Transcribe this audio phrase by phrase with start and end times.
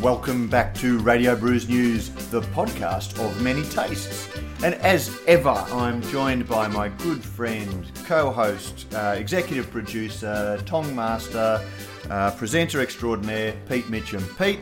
[0.00, 4.30] Welcome back to Radio Brews News, the podcast of many tastes.
[4.62, 10.94] And as ever, I'm joined by my good friend, co host, uh, executive producer, Tong
[10.96, 11.60] Master,
[12.08, 14.22] uh, presenter extraordinaire, Pete Mitchum.
[14.38, 14.60] Pete,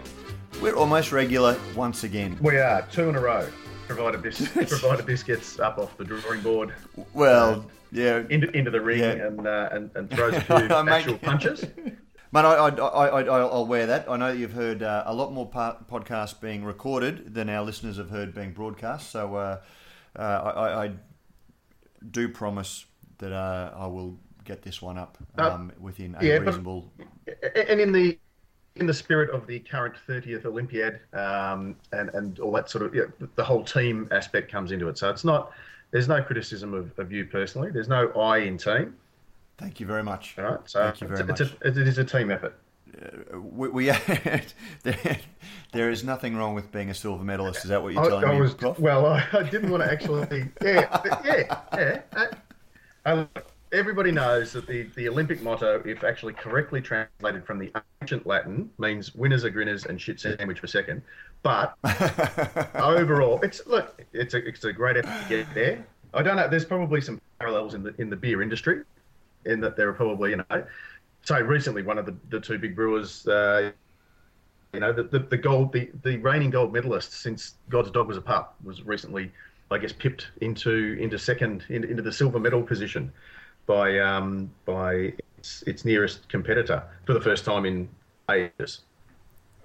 [0.61, 2.37] we're almost regular once again.
[2.41, 3.47] We are, two in a row.
[3.87, 6.75] Provided, bis- provided this gets up off the drawing board.
[7.15, 8.23] Well, yeah.
[8.29, 9.13] Into, into the ring Yeah.
[9.13, 11.65] and, uh, and, and throws a few actual punches.
[12.31, 14.09] Mate, I, I, I, I, I'll wear that.
[14.09, 17.97] I know that you've heard uh, a lot more podcasts being recorded than our listeners
[17.97, 19.11] have heard being broadcast.
[19.11, 19.61] So uh,
[20.17, 20.93] uh, I, I,
[22.13, 22.87] do promise
[23.19, 26.93] that uh, I will get this one up um, within a yeah, but- reasonable.
[27.67, 28.19] and in the
[28.77, 32.95] in the spirit of the current 30th Olympiad um, and and all that sort of
[32.95, 33.03] yeah,
[33.35, 34.97] the whole team aspect comes into it.
[34.97, 35.51] So it's not
[35.91, 37.71] there's no criticism of, of you personally.
[37.71, 38.95] There's no I in team.
[39.59, 40.37] Thank you very much.
[40.39, 40.61] All right.
[40.67, 42.59] So Thank you very it's, it's a, it is a team effort.
[43.33, 43.85] We, we
[44.83, 45.19] there,
[45.73, 47.65] there is nothing wrong with being a silver medalist.
[47.65, 48.41] Is that what you're I, telling I me?
[48.41, 48.79] was Prof?
[48.79, 49.07] well.
[49.07, 50.49] I, I didn't want to actually.
[50.63, 52.01] Yeah, yeah, yeah.
[52.13, 52.27] Uh,
[53.05, 53.25] uh,
[53.73, 58.71] everybody knows that the, the Olympic motto, if actually correctly translated from the ancient Latin,
[58.79, 61.03] means winners are grinners and shit sandwich for second.
[61.43, 61.77] But
[62.75, 65.85] overall, it's look, it's a it's a great effort to get there.
[66.15, 66.49] I don't know.
[66.49, 68.83] There's probably some parallels in the in the beer industry,
[69.45, 70.65] in that there are probably you know.
[71.23, 73.73] So recently, one of the, the two big brewers, uh,
[74.73, 78.17] you know, the, the, the gold, the, the reigning gold medalist since God's dog was
[78.17, 79.33] a pup was recently,
[79.71, 83.13] I guess, pipped into into second into, into the silver medal position
[83.67, 87.89] by um, by its, its nearest competitor for the first time in
[88.31, 88.81] ages.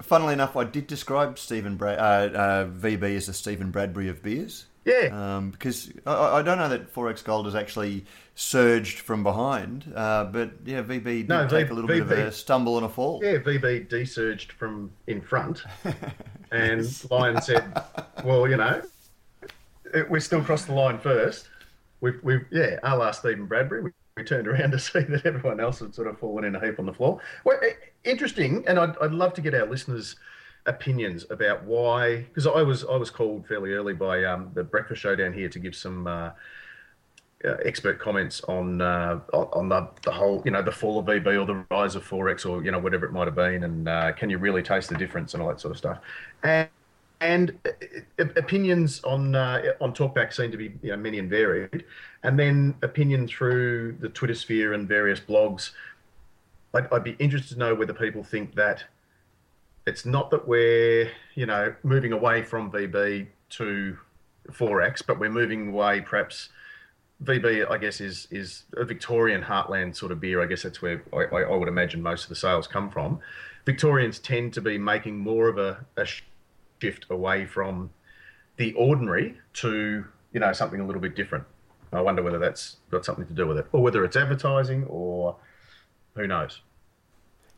[0.02, 4.22] Funnily enough, I did describe Stephen Bra- uh, uh, VB as the Stephen Bradbury of
[4.24, 4.66] beers.
[4.86, 9.92] Yeah, Um, because I, I don't know that XXXX Gold has actually surged from behind,
[9.96, 12.86] uh, but yeah, VB did No, take V- a little bit of a stumble and
[12.86, 13.22] a fall.
[13.24, 13.38] yeah.
[13.38, 15.64] VB desurged from in front,
[16.52, 17.64] and Lion said,
[18.26, 18.82] "Well, you know,
[19.94, 21.48] it, we still crossed the line first.
[22.02, 23.84] We've, we've yeah, our last Stephen Bradbury.
[23.84, 26.60] We, we turned around to see that everyone else had sort of fallen in a
[26.66, 27.20] heap on the floor.
[27.46, 27.58] Well,
[28.04, 30.16] interesting, and I'd, I'd love to get our listeners'
[30.66, 35.02] opinions about why, because I was I was called fairly early by um, the breakfast
[35.02, 36.08] show down here to give some.
[36.08, 36.32] Uh,
[37.46, 41.42] uh, expert comments on uh, on the, the whole, you know, the fall of VB
[41.42, 44.14] or the rise of XXXX or you know whatever it might have been, and uh,
[44.14, 46.00] can you really taste the difference and all that sort of stuff,
[46.44, 46.70] and
[47.24, 51.86] and uh, opinions on uh, on talkback seem to be you know many and varied,
[52.24, 55.72] and then opinion through the Twitter sphere and various blogs.
[56.74, 58.84] I'd, I'd be interested to know whether people think that
[59.86, 63.98] it's not that we're you know moving away from VB to
[64.50, 66.50] XXXX, but we're moving away perhaps
[67.24, 70.42] VB, I guess, is is a Victorian heartland sort of beer.
[70.42, 73.20] I guess that's where I, I, would imagine most of the sales come from.
[73.66, 76.06] Victorians tend to be making more of a, a
[76.82, 77.92] shift away from
[78.58, 81.46] the ordinary to you know something a little bit different.
[81.94, 85.36] I wonder whether that's got something to do with it, or whether it's advertising, or
[86.16, 86.62] who knows.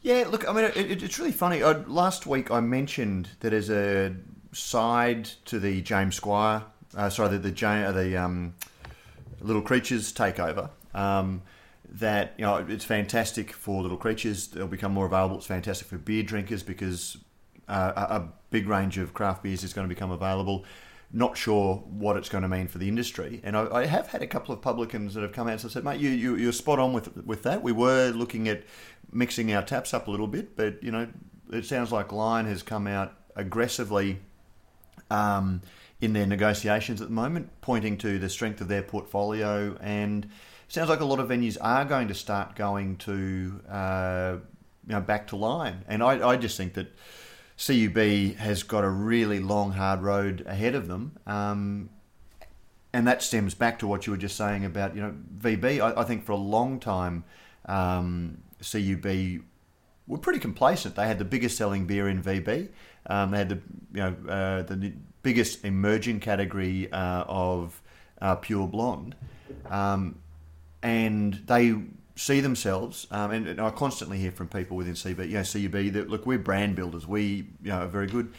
[0.06, 1.64] Yeah, look, I mean, it, it- it's really funny.
[1.64, 4.14] I, last week I mentioned that as a
[4.52, 6.62] side to the James Squire,
[6.96, 8.54] uh, sorry, the the, uh, the um,
[9.42, 11.42] Little Creatures takeover, um,
[11.90, 14.46] that you know it's fantastic for Little Creatures.
[14.50, 15.38] They'll become more available.
[15.38, 17.18] It's fantastic for beer drinkers because
[17.68, 20.66] uh, a, a big range of craft beers is going to become available.
[21.18, 24.22] Not sure what it's going to mean for the industry, and I, I have had
[24.22, 26.78] a couple of publicans that have come out and said, "Mate, you, you you're spot
[26.78, 27.64] on with with that.
[27.64, 28.64] We were looking at
[29.14, 31.08] mixing our taps up a little bit, but you know,
[31.52, 34.20] it sounds like Lion has come out aggressively
[35.10, 35.62] um,
[36.02, 39.78] in their negotiations at the moment, pointing to the strength of their portfolio.
[39.80, 40.30] And
[40.68, 44.36] sounds like a lot of venues are going to start going to uh,
[44.86, 45.86] you know back to Lion.
[45.88, 46.88] And I, I just think that
[47.58, 51.18] CUB has got a really long, hard road ahead of them.
[51.26, 51.90] Um,
[52.96, 55.82] and that stems back to what you were just saying about you know VB.
[55.82, 57.26] I, I think for a long time,
[57.66, 59.44] um, CUB
[60.08, 60.96] were pretty complacent.
[60.96, 62.70] They had the biggest selling beer in VB.
[63.08, 63.62] Um, they had the
[63.94, 64.94] you know uh, the
[65.24, 67.82] biggest emerging category uh, of
[68.22, 69.16] uh, pure blonde,
[69.70, 70.20] um,
[70.82, 71.76] and they
[72.16, 73.08] see themselves.
[73.12, 76.26] Um, and, and I constantly hear from people within CB, you know, CUB that look,
[76.26, 77.08] we're brand builders.
[77.08, 78.34] We you know are very good,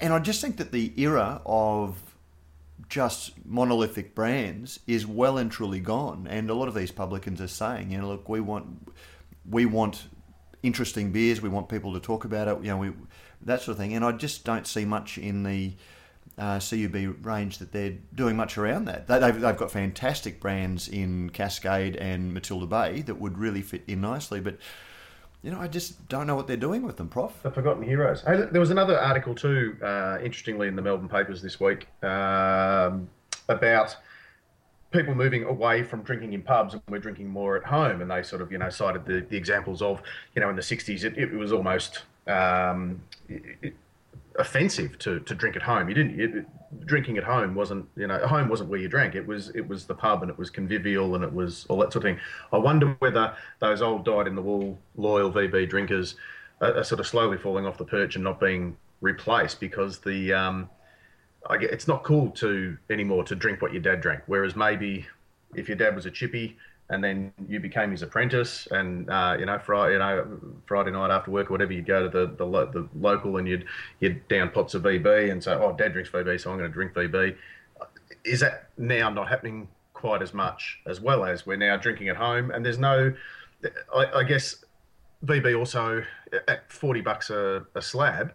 [0.00, 2.02] and I just think that the era of
[2.88, 6.26] just monolithic brands is well and truly gone.
[6.28, 8.92] And a lot of these publicans are saying, you know, look, we want
[9.48, 10.06] we want
[10.62, 11.40] interesting beers.
[11.40, 12.64] We want people to talk about it.
[12.64, 12.92] You know, we
[13.42, 13.94] that sort of thing.
[13.94, 15.74] And I just don't see much in the
[16.38, 19.06] uh, CUB range that they're doing much around that.
[19.06, 23.82] They, they've, they've got fantastic brands in Cascade and Matilda Bay that would really fit
[23.86, 24.40] in nicely.
[24.40, 24.58] But
[25.42, 27.32] you know, I just don't know what they're doing with them, Prof.
[27.42, 28.22] The forgotten heroes.
[28.22, 33.08] Hey, there was another article too, uh, interestingly, in the Melbourne papers this week um,
[33.48, 33.96] about
[34.90, 38.00] people moving away from drinking in pubs and we're drinking more at home.
[38.00, 40.02] And they sort of, you know, cited the, the examples of,
[40.34, 43.74] you know, in the 60s, it, it was almost um, it,
[44.38, 45.88] offensive to, to drink at home.
[45.88, 49.14] You didn't, it, drinking at home wasn't, you know, home wasn't where you drank.
[49.14, 51.92] It was, it was the pub and it was convivial and it was all that
[51.92, 52.20] sort of thing.
[52.52, 56.14] I wonder whether those old dyed in the wool loyal VB drinkers
[56.60, 60.32] are, are sort of slowly falling off the perch and not being replaced because the,
[60.32, 60.70] um,
[61.58, 64.22] get, it's not cool to anymore to drink what your dad drank.
[64.26, 65.06] Whereas maybe
[65.54, 66.56] if your dad was a chippy
[66.90, 71.10] and then you became his apprentice, and uh, you know Friday, you know Friday night
[71.10, 73.66] after work or whatever, you'd go to the, the, the local and you'd
[74.00, 76.74] you'd down pots of VB and say, oh, dad drinks VB, so I'm going to
[76.74, 77.36] drink VB.
[78.24, 82.16] Is that now not happening quite as much as well as we're now drinking at
[82.16, 82.50] home?
[82.50, 83.12] And there's no,
[83.94, 84.64] I, I guess
[85.24, 86.02] VB also
[86.46, 88.32] at 40 bucks a, a slab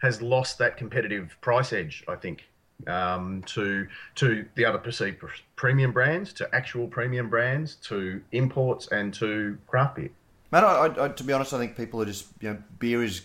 [0.00, 2.46] has lost that competitive price edge, I think,
[2.86, 3.86] um, to
[4.16, 5.22] to the other perceived
[5.56, 10.10] premium brands, to actual premium brands, to imports, and to craft beer.
[10.52, 13.22] Man, I, I, to be honest, I think people are just you know beer is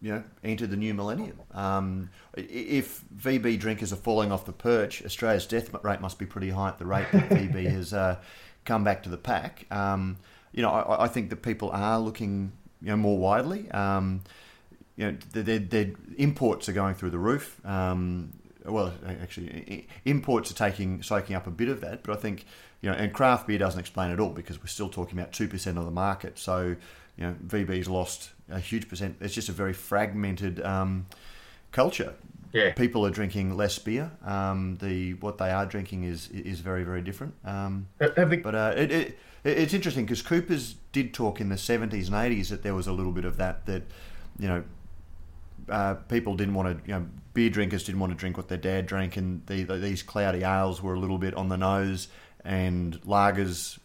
[0.00, 1.40] you know entered the new millennium.
[1.52, 6.50] Um, if VB drinkers are falling off the perch, Australia's death rate must be pretty
[6.50, 8.18] high at the rate that VB has uh,
[8.64, 9.66] come back to the pack.
[9.70, 10.18] Um,
[10.52, 13.70] you know, I, I, think that people are looking you know more widely.
[13.70, 14.22] Um,
[14.96, 17.60] you know, their, their, imports are going through the roof.
[17.66, 18.32] Um,
[18.64, 22.46] well, actually, imports are taking soaking up a bit of that, but I think
[22.80, 25.48] you know, and craft beer doesn't explain it all because we're still talking about two
[25.48, 26.38] percent of the market.
[26.38, 26.76] So,
[27.16, 29.16] you know, VB's lost a huge percent.
[29.20, 31.06] It's just a very fragmented um,
[31.72, 32.14] culture.
[32.52, 32.72] Yeah.
[32.72, 34.12] People are drinking less beer.
[34.24, 37.34] Um, the what they are drinking is is very very different.
[37.44, 37.88] Um,
[38.42, 42.50] but uh, it, it, it's interesting because Coopers did talk in the seventies and eighties
[42.50, 43.82] that there was a little bit of that that
[44.38, 44.62] you know
[45.68, 48.58] uh, people didn't want to, you know, beer drinkers didn't want to drink what their
[48.58, 52.08] dad drank, and the, the, these cloudy ales were a little bit on the nose,
[52.44, 53.78] and lagers,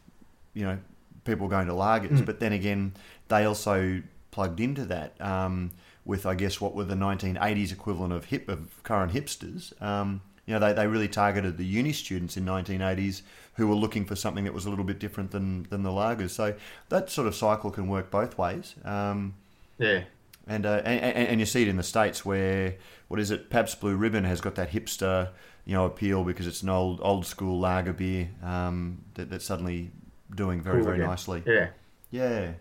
[0.53, 0.77] you know,
[1.25, 2.19] people were going to lagers.
[2.19, 2.25] Mm.
[2.25, 2.93] But then again,
[3.27, 5.71] they also plugged into that um,
[6.05, 9.79] with, I guess, what were the 1980s equivalent of hip of current hipsters.
[9.81, 13.21] Um, you know, they, they really targeted the uni students in 1980s
[13.53, 16.31] who were looking for something that was a little bit different than, than the lagers.
[16.31, 16.55] So
[16.89, 18.73] that sort of cycle can work both ways.
[18.83, 19.35] Um,
[19.77, 20.03] yeah.
[20.50, 22.75] And, uh, and, and you see it in the states where
[23.07, 23.50] what is it?
[23.50, 25.30] Pabst Blue Ribbon has got that hipster
[25.69, 29.92] you know appeal because it's an old old school lager beer um, that, that's suddenly
[30.36, 31.07] doing very cool very again.
[31.07, 31.44] nicely.
[31.46, 31.69] Yeah,
[32.10, 32.51] yeah.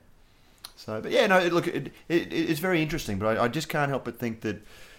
[0.76, 1.42] So, but yeah, no.
[1.46, 4.56] Look, it, it, it's very interesting, but I, I, just can't help but think that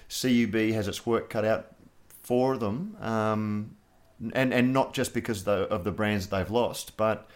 [0.09, 1.75] CUB has its work cut out
[2.23, 3.75] for them, um,
[4.33, 7.29] and and not just because of the, of the brands that they've lost, but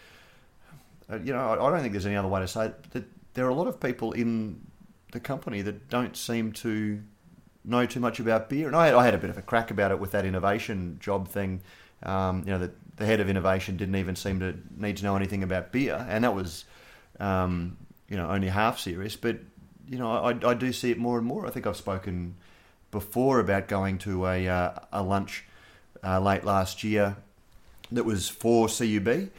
[1.12, 3.04] uh, you know, I, I don't think there's any other way to say it, that
[3.36, 4.60] there are a lot of people in
[5.14, 7.02] the company that don't seem to
[7.64, 8.68] know too much about beer.
[8.68, 11.30] And I, I had a bit of a crack about it with that innovation job
[11.30, 11.62] thing.
[12.02, 15.16] Um, you know, the, the head of innovation didn't even seem to need to know
[15.16, 16.66] anything about beer, and that was,
[17.20, 17.78] um,
[18.10, 19.16] you know, only half serious.
[19.16, 19.38] But
[19.88, 21.46] you know, I, I do see it more and more.
[21.46, 22.36] I think I've spoken
[22.92, 25.46] before about going to a uh, a lunch
[26.04, 27.16] uh, late last year
[27.92, 29.30] that was for CUB,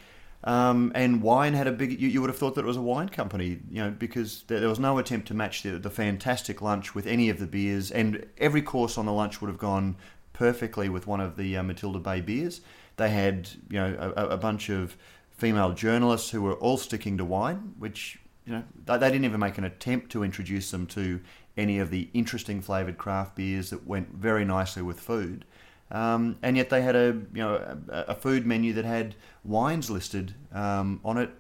[0.45, 2.01] um, and wine had a big.
[2.01, 4.61] You, you, would have thought that it was a wine company, you know, because there,
[4.61, 7.91] there was no attempt to match the, the fantastic lunch with any of the beers,
[7.91, 9.97] and every course on the lunch would have gone
[10.35, 12.61] perfectly with one of the uh, Matilda Bay beers.
[12.97, 14.97] They had, you know, a, a, bunch of
[15.31, 19.41] female journalists who were all sticking to wine, which you know they, they didn't even
[19.41, 21.21] make an attempt to introduce them to
[21.57, 25.47] any of the interesting flavored craft beers that went very nicely with food.
[25.91, 29.15] Um, and yet they had a you know a, a, food menu that had
[29.45, 31.31] wines listed um, on it,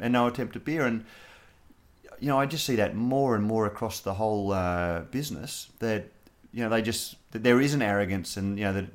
[0.00, 0.84] and no attempt at beer.
[0.84, 1.04] And
[2.18, 6.06] you know I just see that more and more across the whole uh, business that
[6.52, 8.86] you know they just that there is an arrogance, and you know that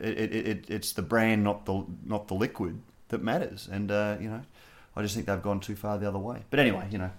[0.00, 3.68] it, it, it, it's the brand, not the not the liquid, that matters.
[3.70, 4.42] And uh, you know
[4.96, 6.42] I just think they've gone too far the other way.
[6.50, 7.10] But anyway, you know,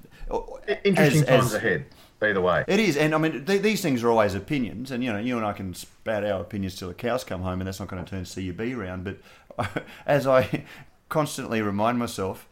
[0.84, 1.86] interesting as, times as, ahead.
[2.22, 5.12] Either way, it is, and I mean th- these things are always opinions, and you
[5.12, 7.80] know, you and I can spout our opinions till the cows come home, and that's
[7.80, 9.04] not going to turn CUB around.
[9.04, 10.66] But as I
[11.10, 12.48] constantly remind myself,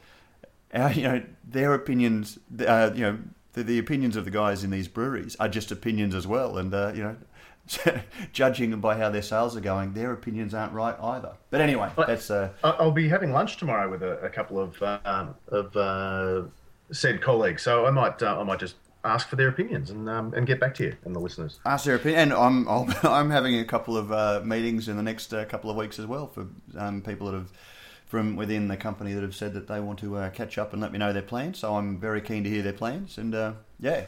[0.94, 3.20] you know, their opinions, uh, you know,
[3.54, 6.74] the, the, opinions of the guys in these breweries are just opinions as well, and
[6.74, 7.16] uh, you know,
[8.34, 11.34] judging them by how their sales are going, their opinions aren't right either.
[11.50, 12.30] But anyway, that's.
[12.30, 16.44] Uh, I'll be having lunch tomorrow with a, a couple of uh, of uh,
[16.92, 18.76] said colleagues, so I might uh, I might just
[19.06, 21.60] ask for their opinions and um, and get back to you and the listeners.
[21.66, 22.68] Ask their opinion, and I'm
[23.04, 26.00] i am having a couple of uh, meetings in the next uh, couple of weeks
[26.00, 26.48] as well for
[26.78, 27.52] um, people that have
[28.14, 30.80] from within the company that have said that they want to uh, catch up and
[30.80, 31.58] let me know their plans.
[31.58, 33.18] So I'm very keen to hear their plans.
[33.18, 34.06] And uh, yeah.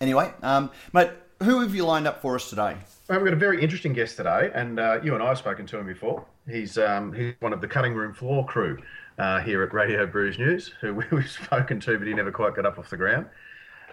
[0.00, 1.10] Anyway, um, mate,
[1.42, 2.78] who have you lined up for us today?
[3.06, 5.66] Well, we've got a very interesting guest today, and uh, you and I have spoken
[5.66, 6.24] to him before.
[6.48, 8.78] He's um, he's one of the cutting room floor crew
[9.18, 12.66] uh, here at Radio Brews News, who we've spoken to, but he never quite got
[12.66, 13.26] up off the ground.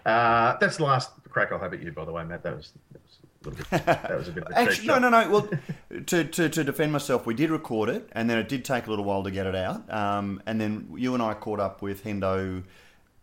[0.06, 2.44] Uh, that's the last crack I'll have at you, by the way, Matt.
[2.44, 3.86] That was, that was a little bit.
[3.86, 4.44] That was a bit.
[4.56, 5.30] Actually, no, no, no.
[5.30, 5.50] Well,
[6.06, 8.90] to, to, to defend myself, we did record it, and then it did take a
[8.90, 9.92] little while to get it out.
[9.92, 12.64] Um, and then you and I caught up with Hendo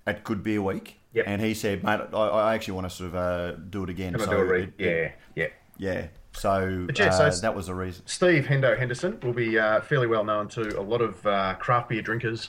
[0.07, 1.25] at Good Beer Week, Yep.
[1.29, 4.15] and he said, "Mate, I, I actually want to sort of uh, do it again."
[4.15, 4.73] Can so do a read?
[4.79, 5.45] it- it- Yeah,
[5.79, 5.93] yeah.
[5.93, 6.07] yeah.
[6.33, 8.03] So, yeah, so uh, it's- that was the reason.
[8.07, 11.89] Steve Hendo Henderson will be uh, fairly well known to a lot of uh, craft
[11.91, 12.49] beer drinkers,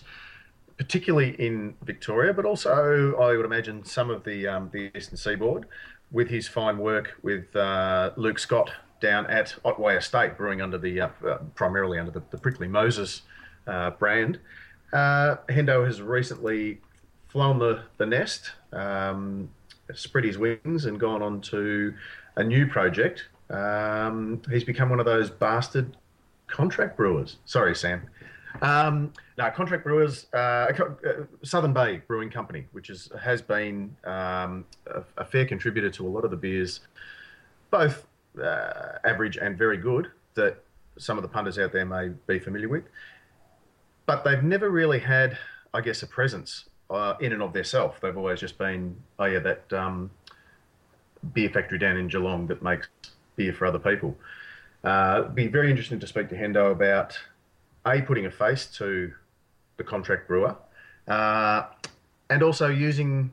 [0.78, 5.66] particularly in Victoria, but also I would imagine some of the um, the Eastern Seaboard,
[6.12, 8.72] with his fine work with uh, Luke Scott
[9.02, 13.24] down at Otway Estate, brewing under the uh, uh, primarily under the, the Prickly Moses
[13.68, 14.40] uh, brand.
[14.94, 16.80] Uh, Hendo has recently
[17.28, 19.50] flown the the nest, um,
[19.94, 21.94] spread his wings, and gone on to
[22.38, 23.26] a new project.
[23.54, 25.96] Um, he's become one of those bastard
[26.48, 27.38] contract brewers.
[27.46, 28.02] Sorry, Sam.
[28.62, 34.66] Um, no, contract brewers, uh, uh, Southern Bay Brewing Company, which is has been um,
[34.88, 36.82] a, a fair contributor to a lot of the beers,
[37.72, 38.06] both
[38.42, 40.64] uh, average and very good, that
[40.98, 42.84] some of the punters out there may be familiar with.
[44.06, 45.38] But they've never really had,
[45.74, 47.98] I guess, a presence uh, in and of themselves.
[48.02, 50.12] They've always just been, oh yeah, that um,
[51.34, 52.88] beer factory down in Geelong that makes
[53.36, 54.16] beer for other people.
[54.84, 57.18] Uh, it'd be very interesting to speak to Hendo about
[57.86, 59.14] a putting a face to
[59.78, 60.56] the contract brewer,
[61.08, 61.64] uh,
[62.30, 63.32] and also using,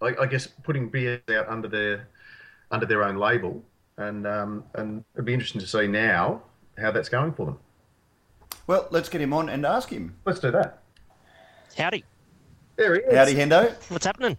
[0.00, 2.08] I, I guess, putting beers out under their
[2.70, 3.62] under their own label,
[3.96, 6.42] and um, and it'd be interesting to see now
[6.78, 7.58] how that's going for them.
[8.66, 10.16] Well, let's get him on and ask him.
[10.24, 10.82] Let's do that.
[11.76, 12.04] Howdy.
[12.76, 13.14] There he is.
[13.14, 13.74] Howdy, Hendo.
[13.90, 14.36] What's happening?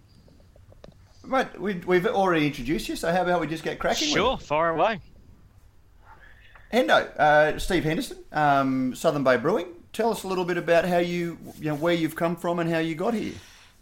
[1.26, 4.10] Mate, we, we've already introduced you, so how about we just get cracking?
[4.10, 4.20] with it?
[4.20, 5.00] Sure, fire away.
[6.72, 9.68] Hendo, uh, Steve Henderson, um, Southern Bay Brewing.
[9.94, 12.70] Tell us a little bit about how you, you know, where you've come from and
[12.70, 13.34] how you got here.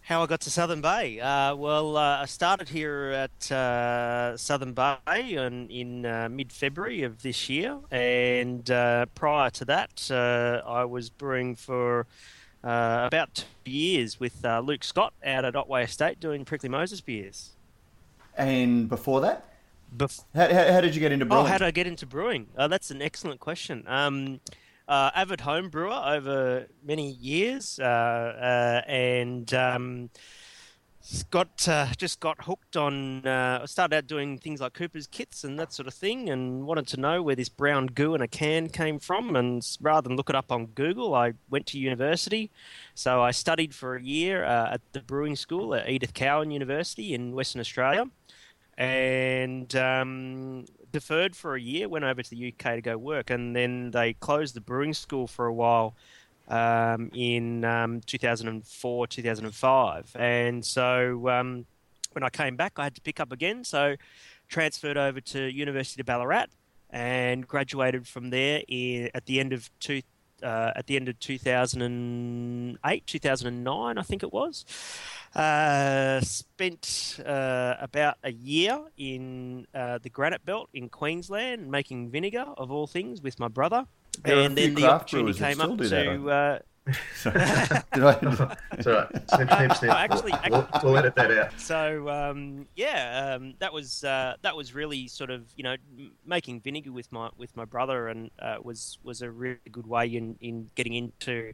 [0.02, 1.20] How I got to Southern Bay?
[1.20, 4.98] Uh, well, uh, I started here at uh, Southern Bay
[5.36, 11.10] in, in uh, mid-February of this year, and uh, prior to that, uh, I was
[11.10, 12.08] brewing for
[12.64, 17.02] uh, about two years with uh, Luke Scott out at Otway Estate doing Prickly Moses
[17.02, 17.52] beers.
[18.38, 19.46] And before that,
[19.96, 21.46] Bef- how, how, how did you get into brewing?
[21.46, 22.48] Oh, how did I get into brewing?
[22.58, 23.84] Uh, that's an excellent question.
[23.88, 24.40] Um,
[24.88, 30.10] uh, avid home brewer over many years, uh, uh, and um,
[31.32, 33.26] got uh, just got hooked on.
[33.26, 36.88] Uh, started out doing things like Cooper's kits and that sort of thing, and wanted
[36.88, 39.36] to know where this brown goo in a can came from.
[39.36, 42.52] And rather than look it up on Google, I went to university.
[42.94, 47.14] So I studied for a year uh, at the brewing school at Edith Cowan University
[47.14, 48.06] in Western Australia
[48.78, 51.90] and um, deferred for a year.
[51.90, 55.28] Went over to the UK to go work, and then they closed the brewing school
[55.28, 55.96] for a while
[56.48, 61.66] um, in um, 2004, 2005, and so um,
[62.14, 63.64] when I came back, I had to pick up again.
[63.64, 63.96] So
[64.48, 66.48] transferred over to University of Ballarat
[66.90, 70.02] and graduated from there i at the end of two.
[70.44, 74.66] Uh, at the end of 2008, 2009, I think it was.
[75.36, 82.48] Uh, spent uh, about a year in uh, the Granite Belt in Queensland making vinegar,
[82.58, 83.86] of all things, with my brother.
[84.24, 86.30] There and few then the craft opportunity came up to.
[86.30, 86.60] Uh,
[87.24, 89.30] Did I- It's all right.
[89.30, 89.92] Snip, snip, snip.
[89.92, 91.52] Actually- we'll, we'll edit that out.
[91.60, 95.76] so um, yeah, um, that was uh, that was really sort of you know
[96.26, 100.08] making vinegar with my with my brother, and uh, was was a really good way
[100.08, 101.54] in, in getting into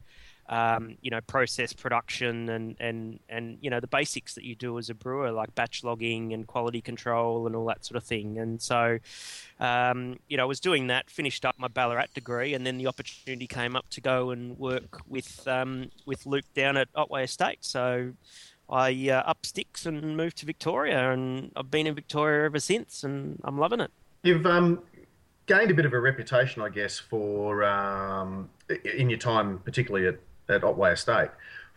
[0.50, 4.77] um, you know process production and, and and you know the basics that you do
[4.77, 8.38] as a brewer, like batch logging and quality control and all that sort of thing.
[8.38, 9.00] And so
[9.60, 12.88] um, you know I was doing that, finished up my Ballarat degree, and then the
[12.88, 17.60] opportunity came up to go and work with um, with Luke down at Otway Estate.
[17.62, 18.13] So.
[18.70, 23.01] I uh, up sticks and moved to Victoria, and I've been in Victoria ever since,
[23.01, 23.92] and I'm loving it.
[24.24, 24.82] You've um,
[25.48, 28.50] gained a bit of a reputation, I guess, for um,
[28.84, 31.30] in your time, particularly at, at Otway Estate,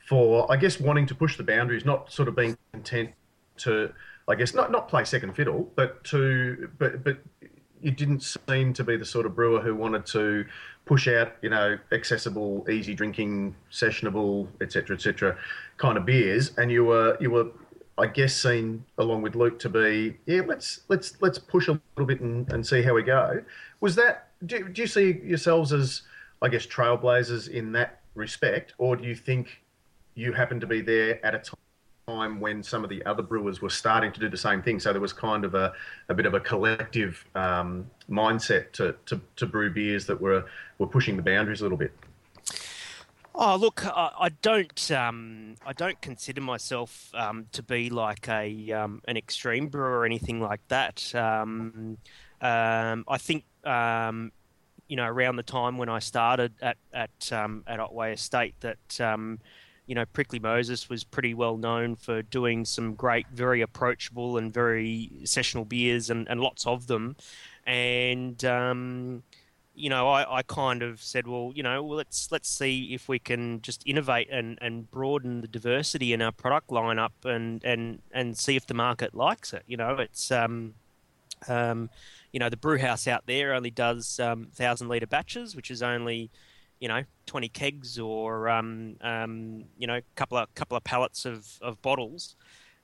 [0.09, 3.11] for I guess wanting to push the boundaries, not sort of being content
[3.59, 3.93] to,
[4.29, 7.19] I guess, not not play second fiddle, but to but but
[7.83, 10.45] you didn't seem to be the sort of brewer who wanted to
[10.85, 15.37] push out, you know, accessible, easy drinking, sessionable, etc., etc.,
[15.77, 17.47] kind of beers, and you were you were
[17.99, 22.07] I guess seen along with Luke to be yeah let's let's let's push a little
[22.07, 23.43] bit and, and see how we go.
[23.81, 26.03] Was that do, do you see yourselves as
[26.43, 29.63] I guess trailblazers in that respect, or do you think
[30.15, 31.43] you happened to be there at a
[32.09, 34.81] time when some of the other brewers were starting to do the same thing?
[34.81, 35.73] So there was kind of a,
[36.09, 40.45] a bit of a collective um, mindset to, to, to brew beers that were
[40.79, 41.93] were pushing the boundaries a little bit.
[43.35, 48.73] Oh, look, I, I don't, um, I don't consider myself um, to be like a
[48.73, 51.15] um, an extreme brewer or anything like that.
[51.15, 51.97] Um,
[52.41, 53.45] um, I think,
[54.91, 58.79] you know, around the time when I started at at at Otway Estate, that
[59.87, 64.53] you know, Prickly Moses was pretty well known for doing some great, very approachable and
[64.53, 67.17] very sessional beers, and, and lots of them,
[67.67, 68.45] and
[69.81, 73.09] you know, I, I kind of said, well, you know, well, let's let's see if
[73.09, 78.03] we can just innovate and, and broaden the diversity in our product lineup and, and,
[78.13, 79.63] and see if the market likes it.
[79.67, 80.75] You know, it's um,
[81.49, 81.89] um,
[82.33, 85.83] you know, the brew house out there only does um, thousand liter batches, which is
[85.83, 86.31] only,
[86.79, 91.59] you know, twenty kegs or um, um, you know, couple of couple of pallets of,
[91.61, 92.37] of bottles.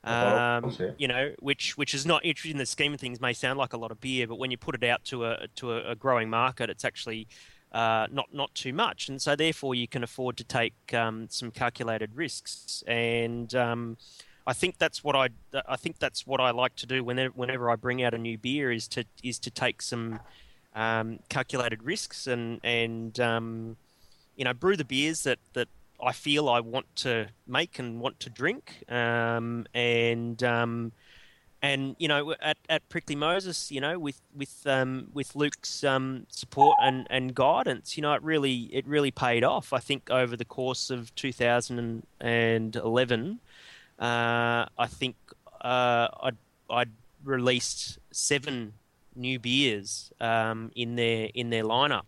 [0.04, 3.58] Um, you know, which which is not interesting in the scheme of things may sound
[3.58, 5.90] like a lot of beer, but when you put it out to a to a,
[5.92, 7.26] a growing market, it's actually
[7.72, 11.50] uh, not not too much, and so therefore you can afford to take um, some
[11.50, 12.84] calculated risks.
[12.86, 13.96] And um,
[14.46, 15.28] I think that's what I
[15.66, 18.38] I think that's what I like to do whenever whenever I bring out a new
[18.38, 20.20] beer is to is to take some
[20.74, 23.76] um, calculated risks and and um,
[24.36, 25.68] you know brew the beers that that
[26.00, 28.84] I feel I want to make and want to drink.
[28.88, 30.92] Um, and um,
[31.62, 36.26] and you know at, at Prickly Moses, you know with with um, with Luke's um,
[36.28, 39.72] support and, and guidance, you know it really it really paid off.
[39.72, 43.40] I think over the course of 2011,
[43.98, 45.16] uh, I think
[45.60, 46.36] uh, I'd,
[46.70, 46.90] I'd
[47.24, 48.72] released seven
[49.14, 52.04] new beers um, in their in their lineup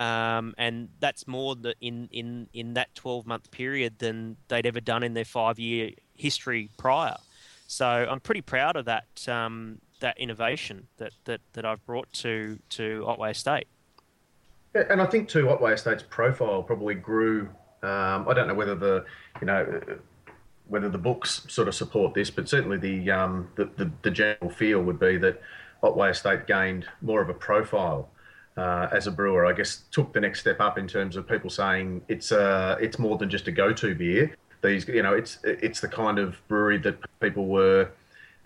[0.00, 4.80] um, and that's more the, in in in that 12 month period than they'd ever
[4.80, 7.16] done in their five year history prior.
[7.66, 12.58] So I'm pretty proud of that um, that innovation that, that, that I've brought to
[12.70, 13.68] to Otway Estate.
[14.74, 17.50] Yeah, and I think too, Otway Estate's profile probably grew.
[17.82, 19.04] Um, I don't know whether the
[19.40, 19.82] you know
[20.70, 24.50] whether the books sort of support this, but certainly the um, the, the, the general
[24.50, 25.42] feel would be that
[25.82, 28.08] Otway Estate gained more of a profile
[28.56, 31.50] uh, as a brewer, I guess took the next step up in terms of people
[31.50, 34.34] saying it's uh, it's more than just a go-to beer.
[34.62, 37.90] These, you know, it's it's the kind of brewery that people were.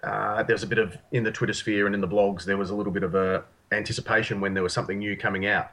[0.02, 2.44] Uh, there was a bit of in the Twitter sphere and in the blogs.
[2.44, 5.72] There was a little bit of a anticipation when there was something new coming out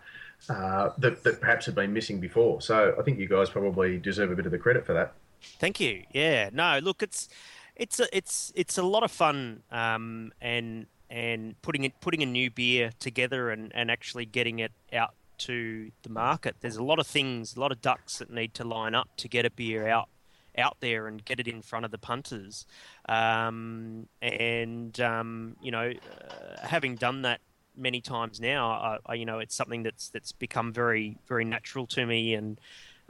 [0.50, 2.62] uh, that that perhaps had been missing before.
[2.62, 5.14] So I think you guys probably deserve a bit of the credit for that.
[5.60, 6.04] Thank you.
[6.14, 6.50] Yeah.
[6.54, 6.80] No.
[6.80, 7.30] Look, it's
[7.76, 12.26] it's a, it's it's a lot of fun, um, and and putting it putting a
[12.26, 16.56] new beer together and, and actually getting it out to the market.
[16.62, 19.28] There's a lot of things, a lot of ducks that need to line up to
[19.28, 20.10] get a beer out
[20.58, 22.66] out there and get it in front of the punters.
[23.08, 27.42] Um, and um, you know, uh, having done that
[27.76, 31.88] many times now, I, I, you know, it's something that's that's become very very natural
[31.88, 32.34] to me.
[32.36, 32.60] And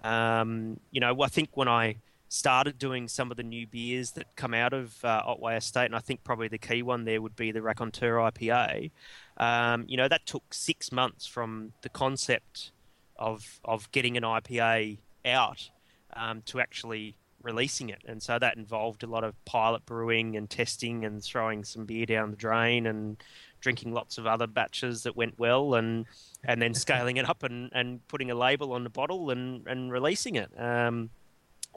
[0.04, 1.98] um, you know, I think when I
[2.32, 5.96] started doing some of the new beers that come out of uh, Otway Estate, and
[5.96, 8.91] I think probably the key one there would be the Raconteur IPA.
[9.36, 12.72] Um, you know, that took six months from the concept
[13.17, 15.70] of of getting an IPA out
[16.15, 20.50] um, to actually releasing it, and so that involved a lot of pilot brewing and
[20.50, 23.17] testing and throwing some beer down the drain and
[23.60, 26.06] drinking lots of other batches that went well and
[26.46, 29.91] and then scaling it up and, and putting a label on the bottle and, and
[29.91, 30.50] releasing it.
[30.58, 31.10] Um,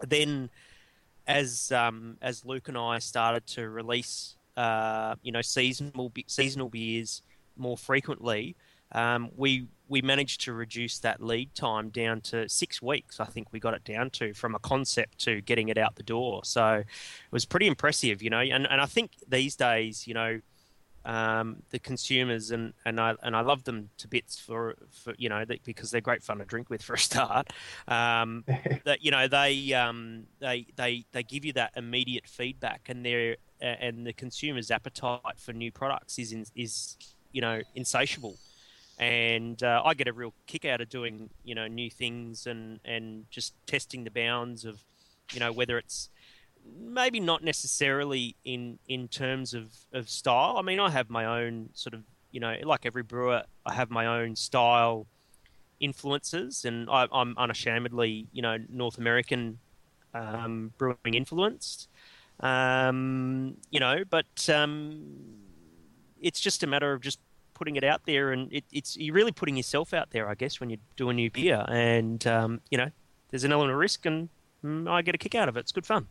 [0.02, 0.50] then
[1.26, 7.22] as um, as Luke and I started to release uh, you know seasonal seasonal beers
[7.56, 8.56] more frequently,
[8.92, 13.20] um, we we managed to reduce that lead time down to six weeks.
[13.20, 16.02] I think we got it down to from a concept to getting it out the
[16.02, 16.44] door.
[16.44, 16.86] So it
[17.30, 18.40] was pretty impressive, you know.
[18.40, 20.40] And and I think these days, you know,
[21.04, 25.28] um, the consumers and, and I and I love them to bits for, for you
[25.28, 27.52] know because they're great fun to drink with for a start.
[27.88, 28.44] Um,
[28.84, 33.36] that you know they um, they they they give you that immediate feedback and their
[33.60, 36.96] and the consumer's appetite for new products is in, is
[37.32, 38.36] you know insatiable.
[38.96, 42.80] And uh, I get a real kick out of doing you know new things and
[42.84, 44.80] and just testing the bounds of
[45.32, 46.10] you know whether it's
[46.78, 50.56] maybe not necessarily in in terms of, of style.
[50.58, 53.90] I mean, I have my own sort of you know, like every brewer, I have
[53.90, 55.06] my own style
[55.78, 59.58] influences, and I, am unashamedly you know North American
[60.14, 61.88] um, brewing influenced.
[62.40, 65.04] Um, you know, but um,
[66.20, 67.20] it's just a matter of just
[67.54, 70.58] putting it out there, and it, it's you're really putting yourself out there, I guess,
[70.58, 72.90] when you do a new beer, and um, you know,
[73.30, 74.28] there's an element of risk, and
[74.64, 75.60] mm, I get a kick out of it.
[75.60, 76.08] It's good fun.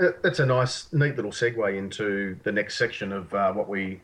[0.00, 4.00] That's a nice, neat little segue into the next section of uh, what we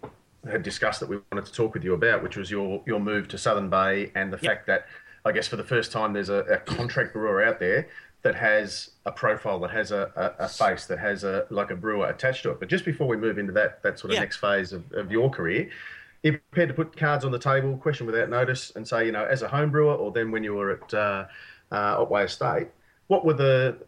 [0.46, 3.28] had discussed that we wanted to talk with you about, which was your your move
[3.28, 4.50] to Southern Bay and the Yep.
[4.52, 4.87] fact that
[5.24, 7.88] I guess for the first time there's a, a contract brewer out there
[8.22, 11.76] that has a profile, that has a, a, a face, that has a like a
[11.76, 12.61] brewer attached to it.
[12.61, 14.20] But just before we move into that that sort of Yeah.
[14.20, 15.70] next phase of, of your career,
[16.22, 19.24] you prepared to put cards on the table, question without notice, and say, you know,
[19.24, 21.24] as a home brewer, or then when you were at uh,
[21.72, 22.68] uh, Otway Estate,
[23.06, 23.78] what were the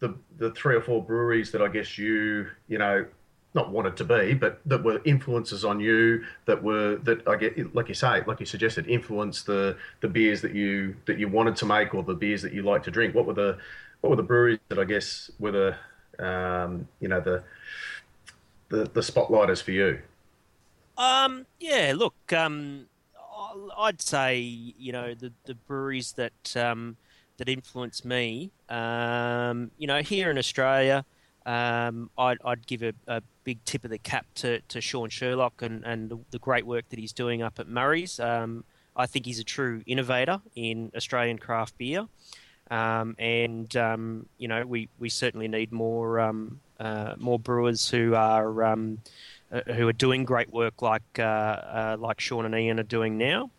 [0.00, 3.06] the the three or four breweries that I guess you you know
[3.54, 7.74] not wanted to be, but that were influences on you that were that I get
[7.74, 11.56] like you say, like you suggested, influenced the the beers that you that you wanted
[11.56, 13.14] to make or the beers that you like to drink.
[13.14, 13.58] What were the
[14.00, 15.76] what were the breweries that I guess were
[16.18, 17.42] the um, you know the
[18.68, 20.00] the the spotlighters for you?
[20.96, 22.86] Um, yeah, look, um,
[23.76, 26.96] I'd say you know the the breweries that um,
[27.40, 28.52] that influence me.
[28.68, 31.06] Um, you know, here in Australia,
[31.46, 35.62] um, I'd, I'd give a, a big tip of the cap to, to Sean Sherlock
[35.62, 38.20] and, and the, great work that he's doing up at Murray's.
[38.20, 42.06] Um, I think he's a true innovator in Australian craft beer.
[42.70, 48.14] Um, and um, you know, we, we certainly need more um, uh, more brewers who
[48.14, 48.76] are uh,
[49.74, 53.50] who are doing great work like uh, uh, like Sean and Ian are doing now.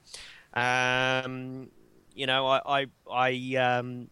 [0.54, 1.70] Um,
[2.16, 4.10] you know, I I, I um,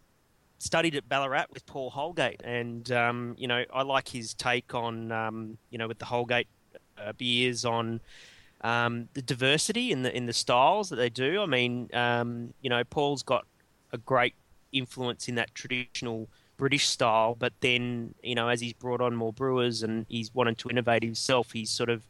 [0.58, 5.10] studied at Ballarat with Paul Holgate, and um, you know, I like his take on
[5.12, 6.48] um, you know with the Holgate
[6.98, 8.00] uh, beers on
[8.62, 11.42] um, the diversity in the in the styles that they do.
[11.42, 13.46] I mean, um, you know, Paul's got
[13.92, 14.34] a great
[14.72, 19.32] influence in that traditional British style, but then you know, as he's brought on more
[19.32, 22.06] brewers and he's wanted to innovate himself, he's sort of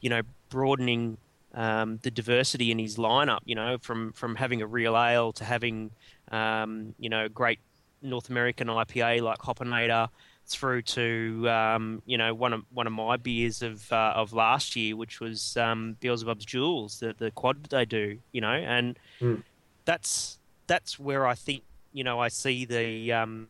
[0.00, 1.16] you know broadening
[1.54, 3.40] um, the diversity in his lineup.
[3.44, 5.90] You know, from from having a real ale to having
[6.30, 7.60] um, you know great
[8.02, 10.08] North American IPA like Hopinator
[10.46, 14.76] through to um, you know one of one of my beers of uh, of last
[14.76, 19.42] year, which was um, Beelzebub's Jewels, the the quad they do, you know, and Mm.
[19.84, 21.62] that's that's where I think
[21.92, 23.48] you know I see the um,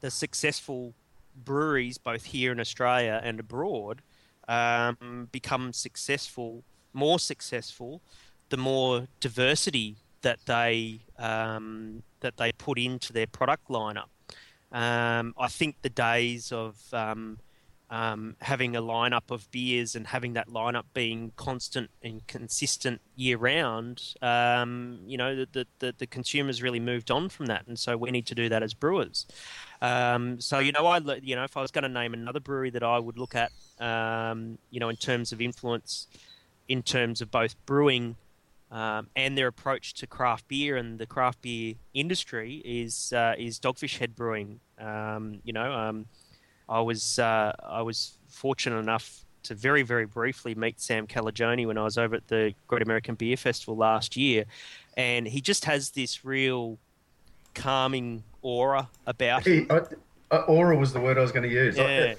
[0.00, 0.94] the successful
[1.44, 4.00] breweries both here in Australia and abroad
[4.48, 6.62] um, become successful,
[6.96, 8.00] more successful,
[8.48, 14.08] the more diversity that they um, that they put into their product lineup.
[14.72, 17.38] Um, I think the days of um,
[17.88, 23.36] um, having a lineup of beers and having that lineup being constant and consistent year
[23.36, 27.78] round, um, you know, the, the, the, the consumers really moved on from that, and
[27.78, 29.26] so we need to do that as brewers.
[29.80, 32.70] Um, so you know, I you know, if I was going to name another brewery
[32.70, 36.08] that I would look at, um, you know, in terms of influence,
[36.68, 38.16] in terms of both brewing
[38.70, 43.58] um, and their approach to craft beer and the craft beer industry is uh, is
[43.58, 44.60] Dogfish Head Brewing.
[44.78, 46.06] Um, you know, um,
[46.68, 51.78] I was uh, I was fortunate enough to very very briefly meet Sam Calagione when
[51.78, 54.44] I was over at the Great American Beer Festival last year,
[54.96, 56.78] and he just has this real
[57.54, 59.64] calming aura about him.
[59.64, 59.80] He, I,
[60.32, 61.76] uh, aura was the word I was going to use.
[61.76, 62.14] Yeah.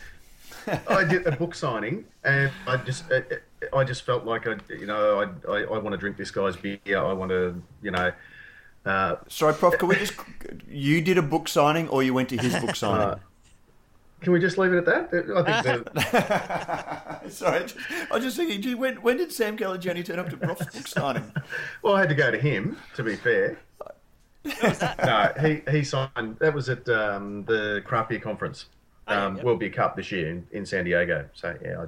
[0.68, 3.22] I, I did a book signing, and I just uh,
[3.74, 6.56] I just felt like I you know I I, I want to drink this guy's
[6.56, 6.80] beer.
[6.98, 8.12] I want to you know.
[8.86, 9.78] Uh, Sorry, Prof.
[9.78, 10.14] Can we just?
[10.70, 13.02] You did a book signing, or you went to his book signing?
[13.08, 13.20] uh,
[14.22, 15.10] can we just leave it at that?
[15.36, 17.76] I think Sorry, I just,
[18.10, 20.88] I was just thinking, gee, when, when did Sam Calagione turn up to Prof's book
[20.88, 21.32] signing?
[21.84, 22.78] well, I had to go to him.
[22.96, 23.60] To be fair,
[24.46, 26.38] no, he he signed.
[26.40, 28.66] That was at um, the craft beer conference,
[29.08, 29.42] Oh, yeah, um.
[29.44, 31.28] World Beer Cup this year in, in San Diego.
[31.34, 31.86] So yeah, I,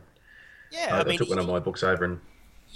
[0.71, 2.19] Yeah, I, I mean, took one of my books over and.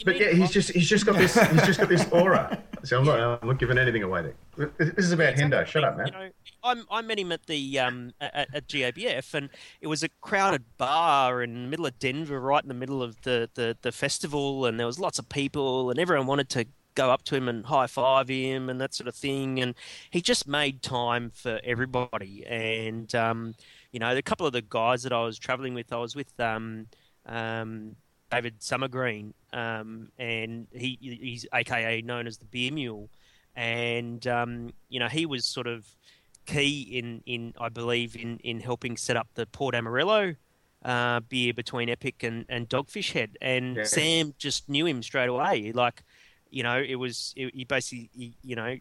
[0.04, 2.64] But yeah, he's just he's just got this he's just got this aura.
[2.84, 4.72] So I'm not I'm not giving anything away there.
[4.80, 5.56] This is about Exactly.
[5.56, 5.66] Hendo.
[5.68, 6.08] Shut up, man.
[6.08, 6.30] You know,
[6.64, 9.50] I'm, I met him at the um, at, at GABF, and
[9.82, 13.22] it was a crowded bar in the middle of Denver, right in the middle of
[13.22, 17.12] the, the, the festival, and there was lots of people, and everyone wanted to go
[17.12, 19.76] up to him and high five him and that sort of thing, and
[20.10, 22.46] he just made time for everybody.
[22.48, 23.56] And um,
[23.92, 26.40] you know, a couple of the guys that I was traveling with, I was with
[26.40, 26.88] um,
[27.26, 27.96] um,
[28.32, 33.10] David Summergreen, um, and he he's AKA known as the Beer Mule,
[33.56, 35.86] and um, you know he was sort of
[36.46, 40.36] key in in I believe in in helping set up the Portamarillo.
[40.84, 43.84] Uh, beer between Epic and, and Dogfish Head, and Yeah.
[43.86, 45.72] Sam just knew him straight away.
[45.72, 46.04] Like,
[46.50, 48.78] you know, it was it, he basically, he, you know,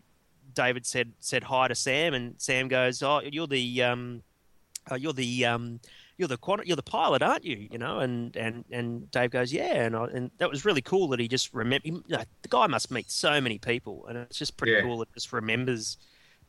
[0.53, 4.25] David said said hi to Sam, and Sam goes, "Oh, you're the um,
[4.91, 5.79] uh, you're the um,
[6.23, 7.69] you're the quad- you're the pilot, aren't you?
[7.71, 11.09] You know, and and and Dave goes, yeah, and I, and that was really cool
[11.09, 11.89] that he just remember.
[11.89, 14.81] You know, the guy must meet so many people, and it's just pretty Yeah.
[14.83, 15.99] cool that just remembers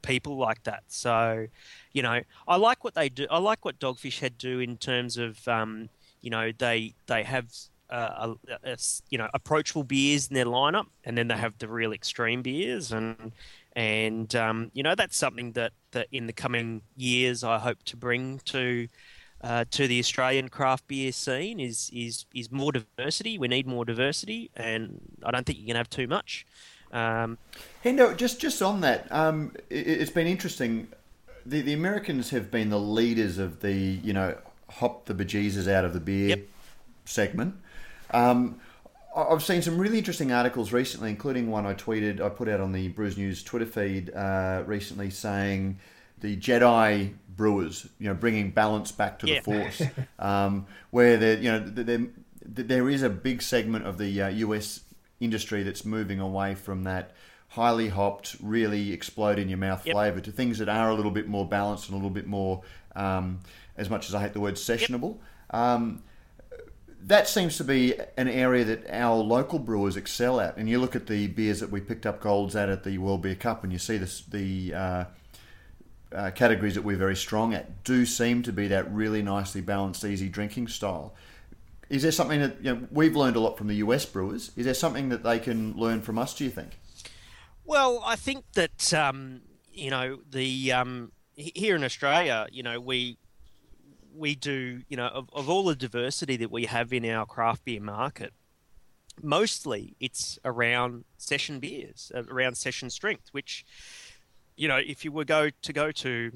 [0.03, 0.83] people like that.
[0.87, 1.47] So,
[1.93, 3.27] you know, I like what they do.
[3.31, 5.89] I like what Dogfish Head do in terms of, um,
[6.21, 7.47] you know, they they have
[7.89, 8.77] uh, a, a,
[9.09, 12.91] you know approachable beers in their lineup, and then they have the real extreme beers,
[12.91, 13.33] and
[13.75, 17.97] and um, you know that's something that that in the coming years I hope to
[17.97, 18.87] bring to.
[19.43, 23.37] Uh, to the Australian craft beer scene is is is more diversity.
[23.37, 26.45] We need more diversity, and I don't think you can have too much.
[26.93, 27.37] Um,
[27.83, 30.87] Hendo, just just on that, um, it, has been interesting.
[31.45, 34.37] The the Americans have been the leaders of the you know
[34.69, 36.47] hop the bejesus out of the beer yep.
[37.03, 37.55] segment.
[38.11, 38.61] Um,
[39.15, 42.71] I've seen some really interesting articles recently, including one I tweeted, I put out on
[42.71, 45.79] the Brews News Twitter feed uh, recently, saying
[46.23, 49.41] the Jedi brewers, you know, bringing balance back to yeah.
[49.41, 49.81] the Force,
[50.19, 52.07] um, where there, you know, there,
[52.41, 54.79] there is a big segment of the uh, US
[55.19, 57.11] industry that's moving away from that
[57.49, 59.93] highly hopped, really explode in your mouth yep.
[59.93, 62.61] flavour to things that are a little bit more balanced and a little bit more,
[62.95, 63.41] um,
[63.77, 65.17] as much as I hate the word sessionable.
[65.53, 65.61] Yep.
[65.61, 66.03] Um,
[67.05, 70.55] that seems to be an area that our local brewers excel at.
[70.55, 73.23] And you look at the beers that we picked up golds at at the World
[73.23, 75.03] Beer Cup, and you see this, the uh,
[76.13, 80.03] uh, categories that we're very strong at do seem to be that really nicely balanced,
[80.03, 81.13] easy drinking style.
[81.89, 84.51] Is there something that you know, we've learned a lot from the US brewers?
[84.55, 86.33] Is there something that they can learn from us?
[86.33, 86.79] Do you think?
[87.65, 93.17] Well, I think that um, you know the um, here in Australia, you know we
[94.15, 97.65] we do, you know, of, of all the diversity that we have in our craft
[97.65, 98.33] beer market,
[99.21, 103.65] mostly it's around session beers, uh, around session strength, which,
[104.55, 106.31] you know, if you were go to go to,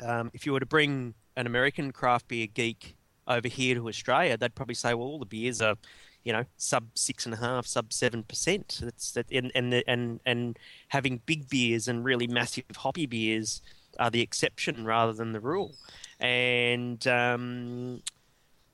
[0.00, 2.96] um, if you were to bring an American craft beer geek
[3.28, 5.76] over here to Australia, they'd probably say, well, all the beers are,
[6.24, 8.80] you know, sub six and a half, sub seven percent.
[8.82, 13.62] That's that, and and and and having big beers and really massive hoppy beers
[13.98, 15.74] are the exception rather than the rule
[16.20, 18.02] and um,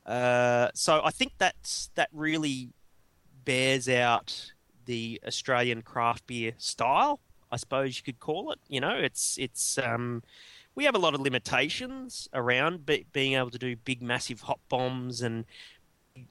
[0.06, 2.70] uh, so I think that's that really
[3.44, 4.52] bears out
[4.84, 7.20] the Australian craft beer style.
[7.52, 8.58] I suppose you could call it.
[8.68, 10.22] You know, it's it's um,
[10.74, 14.60] we have a lot of limitations around be, being able to do big, massive hop
[14.68, 15.44] bombs and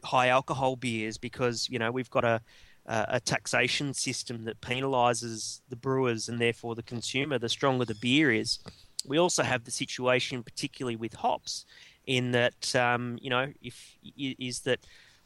[0.04, 2.42] high alcohol beers because you know we've got a
[2.88, 7.38] a taxation system that penalises the brewers and therefore the consumer.
[7.38, 8.60] The stronger the beer is,
[9.06, 11.66] we also have the situation, particularly with hops,
[12.06, 14.80] in that um, you know if is that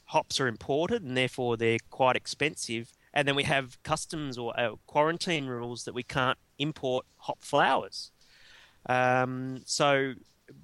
[0.05, 4.75] hops are imported and therefore they're quite expensive, and then we have customs or uh,
[4.85, 8.11] quarantine rules that we can't import hop flowers.
[8.87, 10.13] Um, so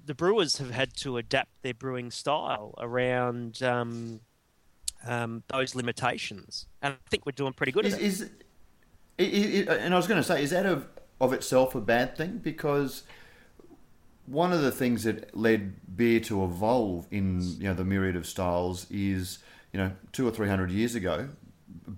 [0.04, 4.20] the brewers have had to adapt their brewing style around um,
[5.04, 7.86] um, those limitations, and I think we're doing pretty good.
[7.86, 8.20] Is, is
[9.18, 10.82] it, it, and I was going to say, is that a
[11.20, 13.04] of itself a bad thing because
[14.26, 18.26] one of the things that led beer to evolve in you know the myriad of
[18.26, 19.38] styles is
[19.72, 21.28] you know two or three hundred years ago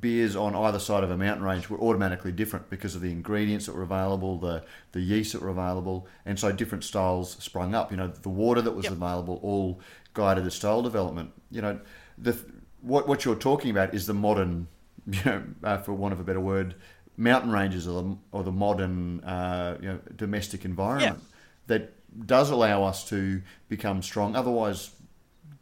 [0.00, 3.66] beers on either side of a mountain range were automatically different because of the ingredients
[3.66, 7.90] that were available the the yeast that were available and so different styles sprung up
[7.90, 8.92] you know the water that was yep.
[8.92, 9.80] available all
[10.12, 11.78] guided the style development you know
[12.18, 12.38] the
[12.80, 14.68] what what you're talking about is the modern
[15.10, 16.74] you know uh, for want of a better word
[17.16, 21.26] mountain ranges or the, or the modern uh, you know, domestic environment yeah.
[21.66, 24.36] that does allow us to become strong.
[24.36, 24.90] Otherwise,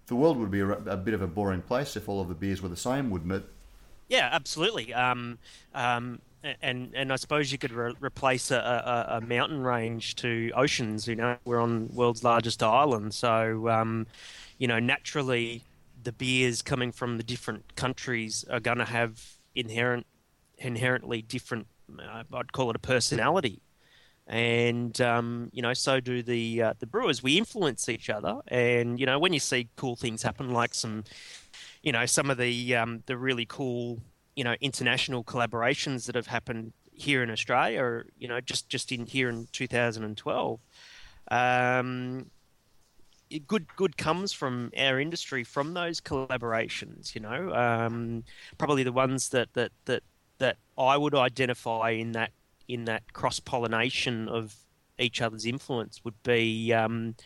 [0.07, 2.35] the world would be a, a, bit of a boring place if all of the
[2.35, 3.45] beers were the same, wouldn't it?
[4.13, 4.93] Yeah, absolutely.
[4.93, 5.39] Um,
[5.75, 6.21] um,
[6.61, 11.09] and and I suppose you could re- replace a, a, a, mountain range to oceans.
[11.09, 14.07] You know, we're on world's largest island, so um,
[14.59, 15.65] you know naturally
[16.03, 20.05] the beers coming from the different countries are going to have inherent
[20.59, 21.67] inherently different.
[21.99, 23.63] Uh, I'd call it a personality,
[24.27, 27.23] and um, you know, so do the uh, the brewers.
[27.23, 31.05] We influence each other, and you know, when you see cool things happen, like some,
[31.83, 34.01] you know, some of the um, the really cool,
[34.37, 38.93] you know, international collaborations that have happened here in Australia, or you know, just just
[38.93, 40.61] in here in 2012.
[41.31, 42.31] Um,
[43.47, 47.15] good good comes from our industry from those collaborations.
[47.15, 48.25] You know, um,
[48.59, 50.03] probably the ones that that that
[50.39, 52.31] that I would identify in that
[52.69, 54.55] in that cross pollination of
[54.99, 56.73] each other's influence would be.
[56.73, 57.17] Um,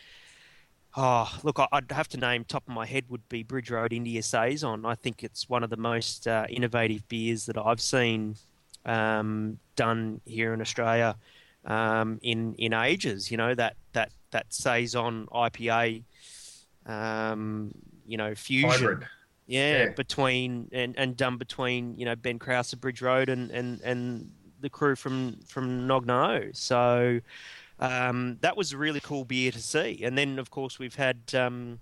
[0.97, 4.21] oh, look, I'd have to name top of my head would be Bridge Road India
[4.23, 4.85] Saison.
[4.85, 8.35] I think it's one of the most uh, innovative beers that I've seen
[8.85, 11.15] um, done here in Australia
[11.65, 13.29] um, in in ages.
[13.29, 16.03] You know that that that saison IPA,
[16.87, 17.71] um,
[18.07, 18.69] you know fusion.
[18.69, 19.07] Hybrid.
[19.49, 23.79] Yeah, yeah, between and, and done between you know Ben Kraus Bridge Road and and
[23.81, 24.29] and
[24.59, 26.55] the crew from from Nøgne Ø.
[26.55, 27.21] So
[27.79, 30.01] um, that was a really cool beer to see.
[30.03, 31.79] And then of course we've had um,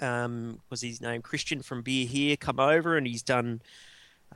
[0.00, 3.62] um, was his name Christian from Beer Here come over, and he's done.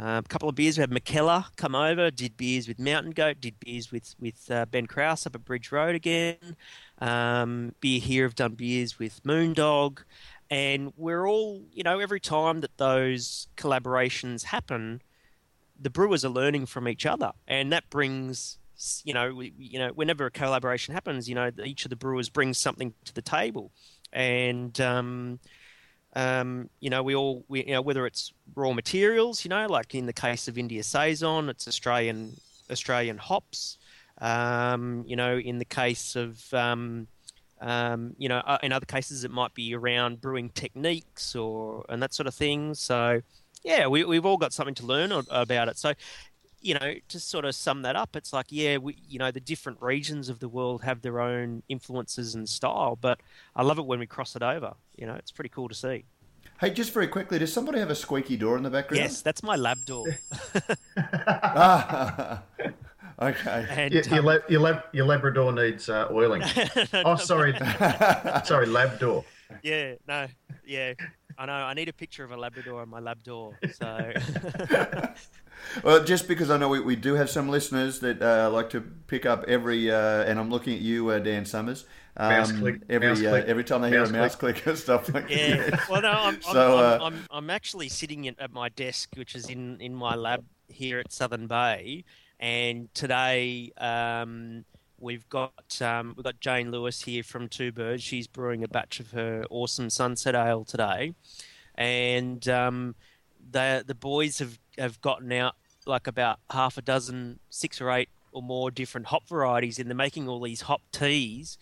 [0.00, 0.78] Uh, a couple of beers.
[0.78, 4.64] We had Mikkeller come over, did beers with Mountain Goat, did beers with with uh,
[4.66, 6.36] Ben Kraus up at Bridge Road again.
[7.00, 10.04] Um, beer here have done beers with Moondog,
[10.50, 15.02] and we're all, you know, every time that those collaborations happen,
[15.78, 18.58] the brewers are learning from each other, and that brings,
[19.04, 22.28] you know, we, you know, whenever a collaboration happens, you know, each of the brewers
[22.28, 23.70] brings something to the table,
[24.12, 25.40] and um,
[26.14, 29.94] um, you know, we all, we, you know, whether it's raw materials, you know, like
[29.94, 32.36] in the case of India Saison, it's Australian
[32.70, 33.78] Australian hops.
[34.20, 37.06] Um, you know, in the case of, um,
[37.60, 42.02] um, you know, uh, in other cases it might be around brewing techniques or and
[42.02, 42.74] that sort of thing.
[42.74, 43.20] So,
[43.62, 45.78] yeah, we, we've all got something to learn about it.
[45.78, 45.92] So,
[46.60, 49.40] you know, to sort of sum that up, it's like, yeah, we, you know, the
[49.40, 53.20] different regions of the world have their own influences and style, but
[53.54, 54.74] I love it when we cross it over.
[54.96, 56.04] You know, it's pretty cool to see.
[56.60, 59.00] Hey, just very quickly, does somebody have a squeaky door in the background?
[59.00, 60.06] Yes, that's my lab door.
[61.28, 62.42] ah,
[63.22, 63.66] okay.
[63.70, 66.42] And, your, your, um, your, lab, your, Labrador needs uh, oiling.
[67.04, 67.56] oh, sorry,
[68.44, 69.24] sorry, lab door.
[69.62, 70.26] Yeah, no,
[70.66, 70.94] yeah.
[71.38, 71.52] I know.
[71.52, 73.56] I need a picture of a Labrador on my lab door.
[73.74, 74.12] So.
[75.84, 78.80] well, just because I know we, we do have some listeners that uh, like to
[78.80, 81.86] pick up every, uh, and I'm looking at you, uh, Dan Summers.
[82.16, 82.80] Um, mouse click.
[82.88, 83.44] Every mouse uh, click.
[83.46, 85.70] every time they hear mouse a mouse click, click and stuff like yeah.
[85.70, 85.88] that.
[85.88, 89.48] Well, no, I'm, so, I'm, uh, I'm, I'm, actually sitting at my desk, which is
[89.48, 92.04] in, in my lab here at Southern Bay,
[92.40, 93.70] and today.
[93.78, 94.64] Um,
[95.00, 98.02] We've got um, we've got Jane Lewis here from Two Birds.
[98.02, 101.14] She's brewing a batch of her awesome Sunset Ale today,
[101.76, 102.96] and um,
[103.50, 105.54] the the boys have have gotten out
[105.86, 109.96] like about half a dozen, six or eight or more different hop varieties, and they're
[109.96, 111.58] making all these hop teas,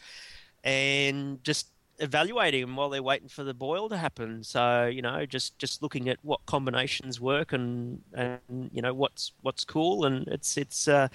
[0.64, 1.68] and just
[1.98, 4.42] evaluating them while they're waiting for the boil to happen.
[4.44, 9.32] So you know, just just looking at what combinations work and and you know what's
[9.42, 11.08] what's cool, and it's it's uh,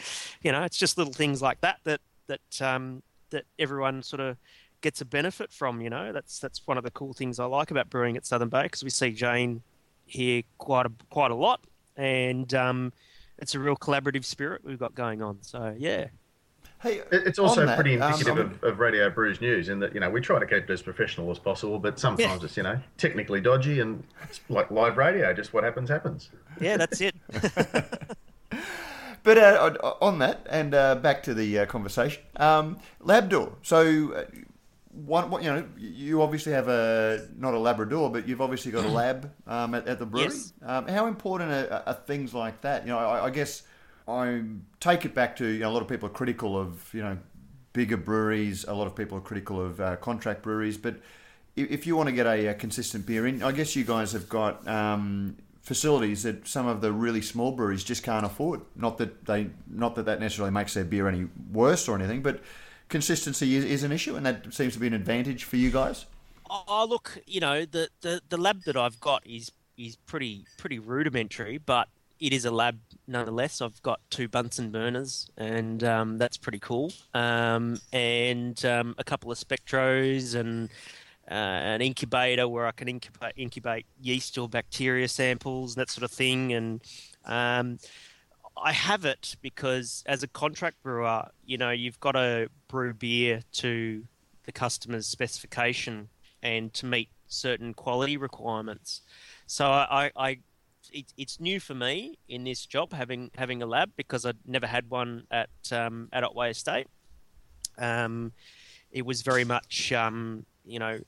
[0.43, 4.37] you know it's just little things like that that that um, that everyone sort of
[4.81, 5.81] gets a benefit from.
[5.81, 8.49] You know, that's that's one of the cool things I like about brewing at Southern
[8.49, 9.61] Bay because we see Jane
[10.05, 11.61] here quite a quite a lot,
[11.95, 12.93] and um,
[13.37, 15.39] it's a real collaborative spirit we've got going on.
[15.41, 16.07] So yeah.
[16.81, 19.93] Hey, it's also that, pretty um, indicative um, of, of, Radio Brews News in that
[19.93, 22.45] you know we try to keep it as professional as possible, but sometimes yeah.
[22.45, 25.31] it's you know technically dodgy and it's like live radio.
[25.31, 26.31] Just what happens happens.
[26.59, 27.15] Yeah, that's it.
[29.23, 33.53] But uh, on that, and uh, back to the uh, conversation, um, Labdoor.
[33.61, 34.23] So, uh,
[34.91, 38.89] one, you know, you obviously have a not a Labrador, but you've obviously got a
[38.89, 40.29] lab um, at, at, the brewery.
[40.29, 40.53] Yes.
[40.65, 42.83] Um, how important are, are, things like that?
[42.83, 43.63] You know, I, I, guess
[44.07, 44.41] I
[44.79, 47.17] take it back to you know, a lot of people are critical of you know
[47.73, 48.65] bigger breweries.
[48.67, 50.95] A lot of people are critical of uh, contract breweries, but
[51.55, 54.29] if you want to get a, a, consistent beer in, I guess you guys have
[54.29, 58.61] got um, facilities that some of the really small breweries just can't afford.
[58.75, 62.41] Not that they, not that that necessarily makes their beer any worse or anything, but
[62.89, 66.05] consistency is, is an issue, and that seems to be an advantage for you guys.
[66.49, 70.79] Oh, look, you know the, the, the lab that I've got is is pretty pretty
[70.79, 71.87] rudimentary, but
[72.19, 73.61] it is a lab nonetheless.
[73.61, 76.91] I've got two Bunsen burners, and um, that's pretty cool.
[77.13, 80.69] Um, and um, a couple of spectros and
[81.31, 86.03] uh, an incubator where I can incubate, incubate yeast or bacteria samples, and that sort
[86.03, 86.51] of thing.
[86.51, 86.81] And
[87.25, 87.79] um,
[88.57, 93.41] I have it because as a contract brewer, you know, you've got to brew beer
[93.53, 94.03] to
[94.43, 96.09] the customer's specification
[96.43, 99.01] and to meet certain quality requirements.
[99.47, 100.39] So I, I
[100.91, 104.67] it, it's new for me in this job having having a lab because I'd never
[104.67, 106.87] had one at um, at Otway Estate.
[107.77, 108.33] Um,
[108.91, 110.99] it was very much um, you know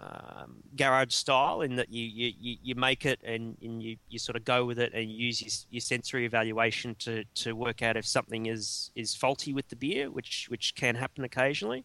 [0.00, 4.36] um, garage style in that you, you, you make it and, and you, you sort
[4.36, 8.06] of go with it and use your, your sensory evaluation to, to work out if
[8.06, 11.84] something is, is faulty with the beer, which which can happen occasionally.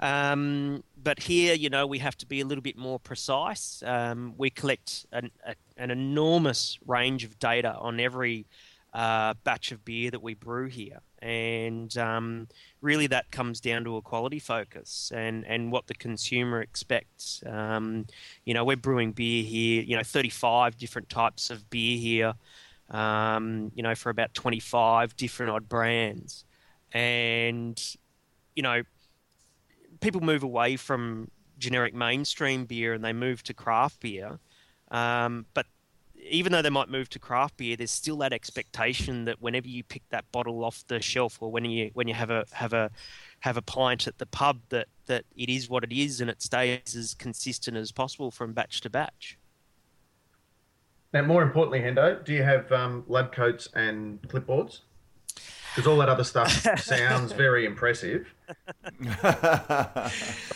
[0.00, 3.82] Um, but here, you know, we have to be a little bit more precise.
[3.86, 8.46] Um, we collect an, a, an enormous range of data on every
[8.92, 12.46] uh, batch of beer that we brew here and um,
[12.82, 17.42] really that comes down to a quality focus and, and what the consumer expects.
[17.46, 18.06] Um,
[18.44, 22.34] you know, we're brewing beer here, you know, 35 different types of beer here,
[22.90, 26.44] um, you know, for about 25 different odd brands.
[26.92, 27.82] And,
[28.54, 28.82] you know,
[30.00, 34.38] people move away from generic mainstream beer and they move to craft beer.
[34.90, 35.64] Um, but
[36.28, 39.84] even though they might move to craft beer, there's still that expectation that whenever you
[39.84, 42.90] pick that bottle off the shelf, or when you when you have a have a
[43.40, 46.42] have a pint at the pub, that that it is what it is, and it
[46.42, 49.38] stays as consistent as possible from batch to batch.
[51.12, 54.80] Now, more importantly, Hendo, do you have um, lab coats and clipboards?
[55.74, 56.50] Because all that other stuff
[56.80, 58.26] sounds very impressive.
[59.22, 60.12] but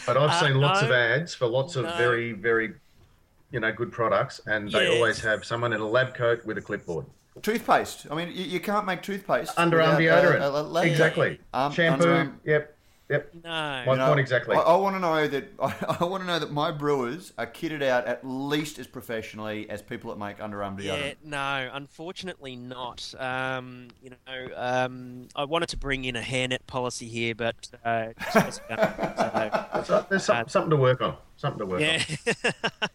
[0.08, 1.96] I've Uh, seen lots of ads for lots of No.
[1.96, 2.74] very, very,
[3.50, 4.94] you know, good products, and they Yes.
[4.94, 7.06] always have someone in a lab coat with a clipboard.
[7.42, 8.06] Toothpaste.
[8.10, 9.54] I mean, you, you can't make toothpaste.
[9.56, 10.40] Underarm deodorant.
[10.40, 10.90] a- a lab coat.
[10.90, 11.40] exactly.
[11.54, 12.04] Um, Shampoo.
[12.04, 12.74] underarm- Yep.
[13.10, 13.34] Yep.
[13.42, 13.50] No.
[13.50, 14.54] My You know, point exactly.
[14.54, 15.48] I, I want to know that
[16.00, 19.80] I, want to know that my brewers are kitted out at least as professionally as
[19.80, 23.14] people that make underarm Yeah, no, unfortunately not.
[23.18, 28.08] Um, you know, um, I wanted to bring in a hairnet policy here, but uh,
[28.10, 31.16] it just wasn't gonna- so, So there's some, Uh, something to work on.
[31.36, 32.02] Something to work yeah.
[32.82, 32.88] on.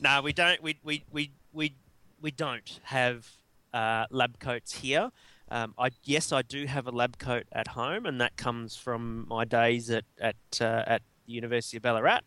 [0.00, 0.60] no, we don't.
[0.62, 1.74] We we we we,
[2.20, 3.28] we don't have
[3.72, 5.10] uh, lab coats here.
[5.52, 9.26] Um, I yes, I do have a lab coat at home, and that comes from
[9.28, 12.20] my days at at uh, at the University of Ballarat.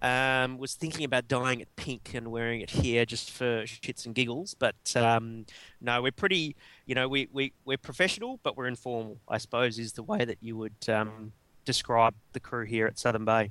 [0.00, 4.14] Um, was thinking about dyeing it pink and wearing it here just for shits and
[4.14, 5.44] giggles, but um,
[5.82, 6.56] no, we're pretty.
[6.86, 9.18] You know, we we we're professional, but we're informal.
[9.28, 11.32] I suppose is the way that you would um,
[11.66, 13.50] describe the crew here at Southern Bay.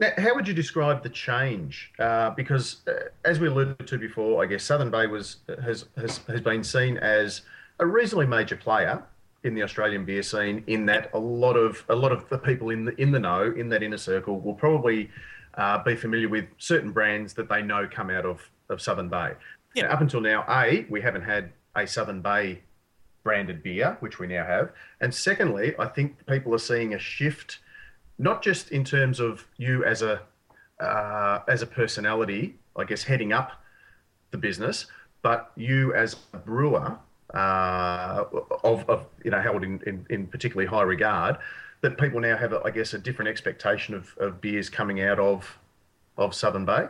[0.00, 1.92] Now, how would you describe the change?
[1.98, 6.18] Uh, because, uh, as we alluded to before, I guess Southern Bay was has, has
[6.28, 7.42] has been seen as
[7.80, 9.02] a reasonably major player
[9.42, 10.62] in the Australian beer scene.
[10.66, 13.52] In that, a lot of a lot of the people in the in the know
[13.56, 15.10] in that inner circle will probably
[15.54, 19.32] uh, be familiar with certain brands that they know come out of of Southern Bay.
[19.74, 19.84] Yeah.
[19.84, 22.62] Now, up until now, a we haven't had a Southern Bay
[23.24, 24.70] branded beer, which we now have,
[25.00, 27.58] and secondly, I think people are seeing a shift
[28.18, 30.20] not just in terms of you as a
[30.80, 33.52] uh, as a personality, I guess heading up
[34.30, 34.86] the business,
[35.22, 36.98] but you as a brewer
[37.34, 38.24] uh,
[38.62, 41.38] of, of you know held in, in, in particularly high regard,
[41.80, 45.58] that people now have, I guess, a different expectation of, of beers coming out of
[46.16, 46.86] of Southern Bay.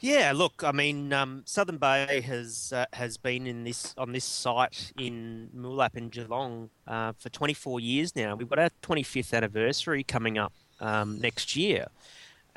[0.00, 4.24] Yeah, look, I mean, um, Southern Bay has uh, has been in this on this
[4.24, 8.36] site in Moolap in Geelong uh, for 24 years now.
[8.36, 11.86] We've got our 25th anniversary coming up um, next year,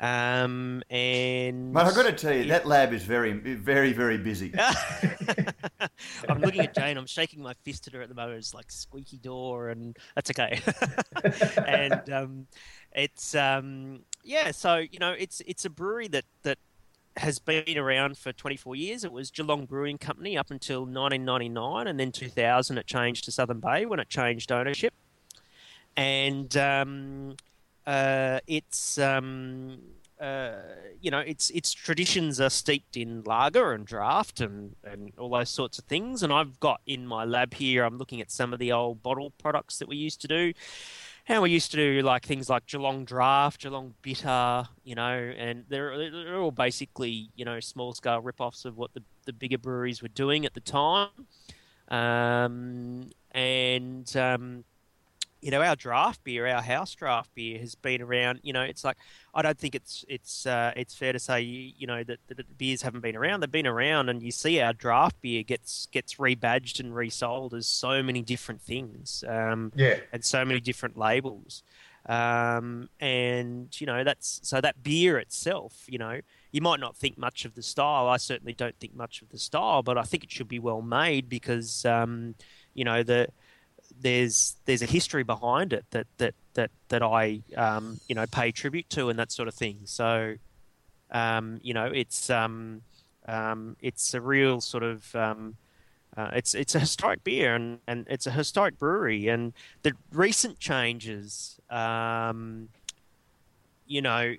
[0.00, 4.52] um, and Mate, I've got to tell you, that lab is very, very, very busy.
[6.28, 6.96] I'm looking at Jane.
[6.96, 8.38] I'm shaking my fist at her at the moment.
[8.38, 10.60] It's like squeaky door, and that's okay.
[11.66, 12.46] and um,
[12.92, 14.52] it's um, yeah.
[14.52, 16.58] So you know, it's it's a brewery that that
[17.16, 19.04] has been around for 24 years.
[19.04, 23.60] It was Geelong Brewing Company up until 1999, and then 2000 it changed to Southern
[23.60, 24.94] Bay when it changed ownership.
[25.96, 27.36] And um,
[27.86, 29.78] uh, it's um,
[30.20, 30.52] uh,
[31.00, 35.50] you know its its traditions are steeped in lager and draft and, and all those
[35.50, 36.22] sorts of things.
[36.22, 37.84] And I've got in my lab here.
[37.84, 40.52] I'm looking at some of the old bottle products that we used to do.
[41.30, 45.64] How we used to do like things like Geelong Draft, Geelong Bitter, you know, and
[45.68, 50.02] they're, they're all basically you know small scale rip-offs of what the, the bigger breweries
[50.02, 51.10] were doing at the time.
[51.86, 54.64] Um, and um,
[55.40, 58.40] you know, our draft beer, our house draft beer, has been around.
[58.42, 58.96] You know, it's like
[59.34, 62.36] I don't think it's it's uh, it's fair to say you you know that, that
[62.36, 63.40] the beers haven't been around.
[63.40, 67.66] They've been around, and you see our draft beer gets gets rebadged and resold as
[67.66, 69.24] so many different things.
[69.26, 71.62] Um, Yeah, and so many different labels.
[72.06, 75.84] Um, and you know that's so that beer itself.
[75.86, 76.20] You know,
[76.50, 78.08] you might not think much of the style.
[78.08, 80.82] I certainly don't think much of the style, but I think it should be well
[80.82, 82.34] made because um,
[82.74, 83.28] you know the
[84.00, 88.50] there's there's a history behind it that that that that I um, you know pay
[88.50, 89.80] tribute to and that sort of thing.
[89.84, 90.36] So
[91.10, 92.82] um, you know it's um,
[93.26, 95.56] um, it's a real sort of um,
[96.16, 100.58] uh, it's it's a historic beer and, and it's a historic brewery and the recent
[100.58, 102.68] changes um,
[103.86, 104.34] you know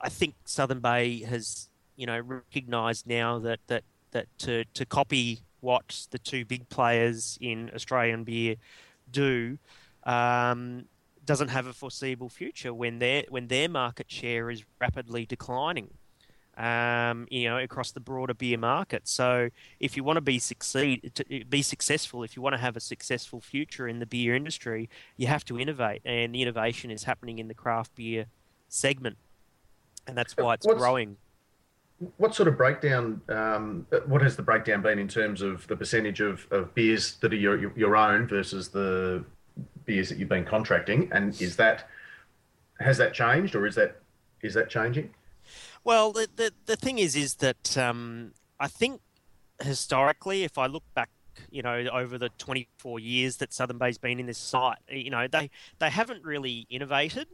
[0.00, 5.40] I think Southern Bay has you know recognised now that that that to to copy
[5.66, 8.54] what the two big players in Australian beer
[9.10, 9.58] do
[10.04, 10.84] um,
[11.24, 15.90] doesn't have a foreseeable future when their when their market share is rapidly declining
[16.56, 19.06] um, you know, across the broader beer market.
[19.06, 22.76] So, if you want to be succeed, to be successful, if you want to have
[22.76, 24.88] a successful future in the beer industry,
[25.18, 28.26] you have to innovate, and the innovation is happening in the craft beer
[28.68, 29.18] segment,
[30.06, 31.18] and that's why it's What's- growing.
[32.16, 33.20] What sort of breakdown?
[33.28, 37.32] Um, what has the breakdown been in terms of the percentage of, of beers that
[37.32, 39.24] are your, your own versus the
[39.84, 41.08] beers that you've been contracting?
[41.12, 41.88] And is that
[42.80, 44.00] has that changed, or is that
[44.42, 45.14] is that changing?
[45.84, 49.00] Well, the, the the thing is, is that um, I think
[49.62, 51.08] historically, if I look back,
[51.50, 55.26] you know, over the 24 years that Southern Bay's been in this site, you know,
[55.28, 57.28] they they haven't really innovated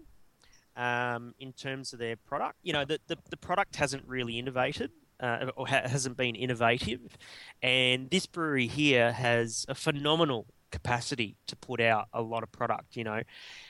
[0.77, 2.57] um, in terms of their product.
[2.63, 4.91] You know, the, the, the product hasn't really innovated.
[5.21, 7.17] Uh, or ha- hasn't been innovative,
[7.63, 12.97] and this brewery here has a phenomenal capacity to put out a lot of product.
[12.97, 13.23] You know,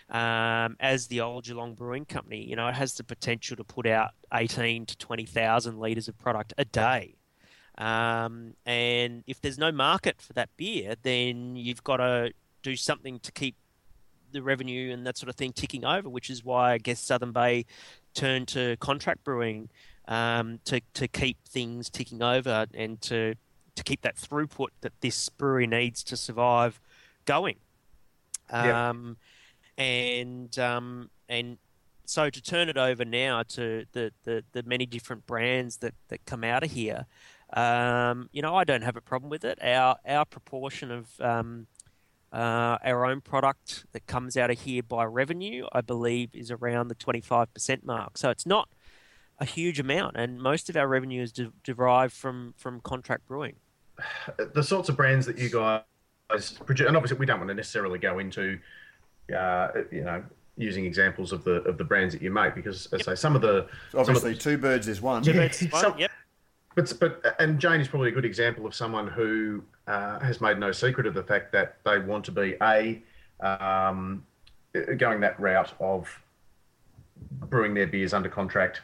[0.09, 3.86] um, as the old Geelong Brewing Company, you know, it has the potential to put
[3.86, 7.16] out eighteen to twenty thousand liters of product a day.
[7.76, 12.32] Um, and if there's no market for that beer, then you've got to
[12.62, 13.57] do something to keep
[14.33, 17.33] the revenue and that sort of thing ticking over, which is why I guess Southern
[17.33, 17.66] Bay
[18.14, 19.68] turned to contract brewing
[20.09, 23.35] um, to to keep things ticking over and to
[23.74, 26.80] to keep that throughput that this brewery needs to survive
[27.24, 27.57] going.
[28.51, 29.16] Um,
[29.78, 31.57] And um, and
[32.05, 36.26] so to turn it over now to the, the, the many different brands that, that
[36.26, 37.07] come out of here,
[37.55, 39.59] um, you know, I don't have a problem with it.
[39.62, 41.66] Our our proportion of um,
[42.33, 46.89] uh, our own product that comes out of here by revenue, I believe, is around
[46.89, 48.16] the twenty five percent mark.
[48.16, 48.68] So it's not
[49.39, 53.57] a huge amount, and most of our revenue is de- derived from from contract brewing.
[54.55, 55.83] The sorts of brands that you guys
[56.64, 58.59] produce, and obviously we don't want to necessarily go into,
[59.37, 60.22] uh, you know,
[60.57, 63.37] using examples of the of the brands that you make because, as I say, some
[63.37, 65.22] of the Obviously, some of two birds is one.
[65.24, 65.35] Yeah.
[65.35, 66.11] It's fine, Some- yep.
[66.74, 70.58] But but and Jane is probably a good example of someone who uh, has made
[70.58, 73.02] no secret of the fact that they want to be a
[73.40, 74.24] um,
[74.96, 76.08] going that route of
[77.48, 78.82] brewing their beers under contract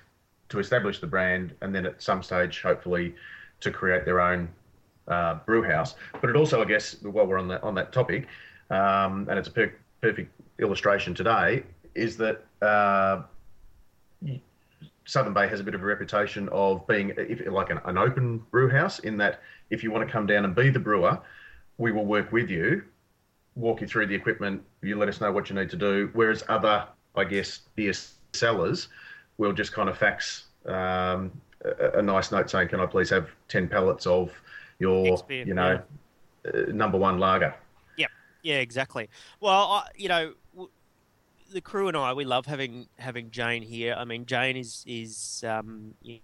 [0.51, 3.15] to establish the brand, and then at some stage, hopefully,
[3.61, 4.49] to create their own
[5.09, 5.95] uh, brew house.
[6.21, 8.27] But it also, I guess, while we're on that on that topic,
[8.71, 11.63] um, and it's a per- perfect illustration today,
[11.95, 12.45] is that.
[12.61, 13.23] Uh,
[15.09, 18.45] Southern Bay has a bit of a reputation of being if, like an, an open
[18.51, 19.41] brew house in that
[19.71, 21.19] if you want to come down and be the brewer,
[21.79, 22.85] we will work with you,
[23.57, 26.11] walk you through the equipment, you let us know what you need to do.
[26.13, 26.87] Whereas other,
[27.17, 27.95] I guess, beer
[28.35, 28.89] sellers
[29.39, 31.33] will just kind of fax um,
[31.65, 34.31] a, a nice note saying, "Can I please have ten pallets of
[34.79, 35.81] your, beer, you know,
[36.53, 37.55] uh, number one lager?"
[37.97, 38.09] Yeah,
[38.43, 39.09] yeah, exactly.
[39.41, 40.35] Well, I, you know,
[41.53, 43.95] the crew and I, we love having having Jane here.
[43.97, 46.21] I mean, Jane is is um, you,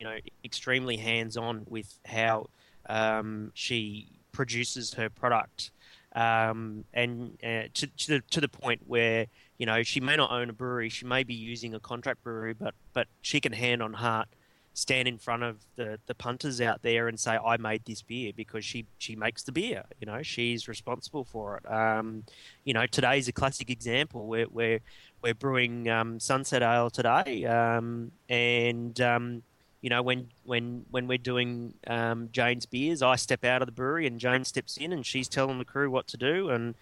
[0.00, 2.48] know extremely hands on with how
[2.88, 5.70] um, she produces her product,
[6.14, 9.26] um, and uh, to to the, to the point where
[9.58, 12.54] you know she may not own a brewery, she may be using a contract brewery,
[12.54, 14.28] but but she can hand on heart
[14.74, 18.32] stand in front of the, the punters out there and say I made this beer
[18.34, 19.84] because she she makes the beer.
[20.00, 21.70] You know, she's responsible for it.
[21.70, 22.24] Um,
[22.64, 24.26] you know, today's a classic example.
[24.26, 24.80] We're we're,
[25.22, 29.42] we're brewing um, Sunset Ale today, um, and um,
[29.82, 33.72] you know when when when we're doing um, Jane's beers, I step out of the
[33.72, 36.74] brewery and Jane steps in and she's telling the crew what to do, and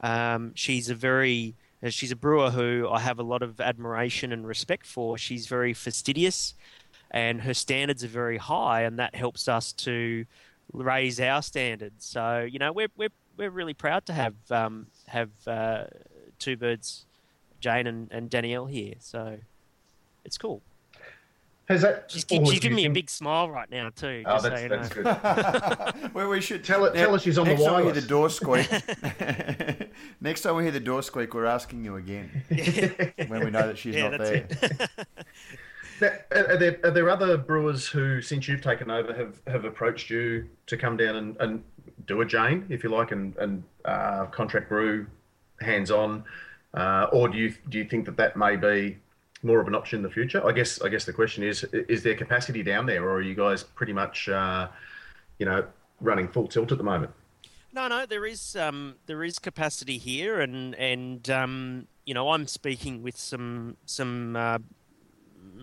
[0.00, 1.54] um, she's a very
[1.88, 5.18] She's a brewer who I have a lot of admiration and respect for.
[5.18, 6.54] She's very fastidious
[7.12, 10.24] and her standards are very high, and that helps us to
[10.72, 12.04] raise our standards.
[12.04, 15.84] So you know, we're we're we're really proud to have um, have uh,
[16.38, 17.04] two birds,
[17.60, 18.94] Jane and, and Danielle here.
[18.98, 19.38] So
[20.24, 20.62] it's cool.
[21.68, 22.06] Has that?
[22.08, 24.24] She's, or gi- do she's you giving me a big smile right now too.
[24.26, 26.02] Oh, just so that's, you that's know.
[26.02, 26.14] good.
[26.14, 28.02] well, we should Tell it- tell us she's on the next time we hear wireless.
[28.02, 28.68] the door squeak.
[30.20, 32.42] next time we hear the door squeak, we're asking you again
[33.28, 34.88] when we know that she's yeah, not that's there.
[36.00, 40.48] Are there, are there other brewers who, since you've taken over, have, have approached you
[40.66, 41.64] to come down and, and
[42.06, 45.06] do a Jane, if you like, and, and uh, contract brew
[45.60, 46.24] hands on?
[46.74, 48.96] Uh, or do you do you think that that may be
[49.42, 50.44] more of an option in the future?
[50.46, 53.34] I guess I guess the question is: Is there capacity down there, or are you
[53.34, 54.68] guys pretty much, uh,
[55.38, 55.66] you know,
[56.00, 57.10] running full tilt at the moment?
[57.74, 62.46] No, no, there is um, there is capacity here, and and um, you know I'm
[62.46, 64.58] speaking with some some uh,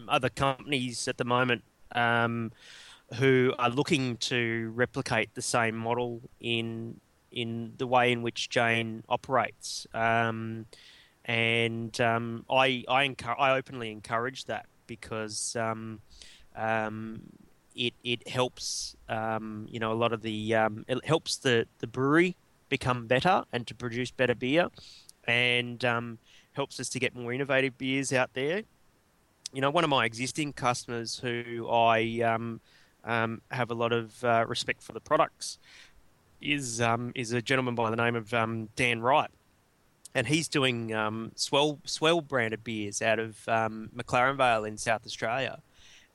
[0.10, 2.52] other companies at the moment um,
[3.16, 7.00] who are looking to replicate the same model in
[7.32, 9.86] in the way in which Jane operates.
[9.94, 10.66] Um,
[11.26, 16.02] and um, I I, encour- I openly encourage that because um,
[16.56, 17.22] um,
[17.76, 20.54] it it helps um, you know a lot of the
[20.88, 22.36] it helps the the brewery
[22.70, 24.70] become better and to produce better beer,
[25.26, 25.84] and
[26.54, 28.64] helps us to get more innovative beers out there.
[29.54, 32.62] You know, one of my existing customers who I um,
[33.04, 35.58] um, have a lot of uh, respect for the products
[36.42, 39.32] is um, is a gentleman by the name of um, Dan Wright,
[40.14, 45.06] and he's doing um, swell swell branded beers out of um, McLaren Vale in South
[45.06, 45.62] Australia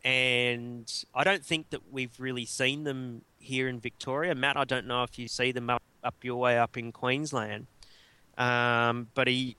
[0.04, 4.34] and I don't think that we've really seen them here in Victoria.
[4.34, 7.66] Matt, I don't know if you see them up, up your way up in Queensland,
[8.36, 9.56] but he.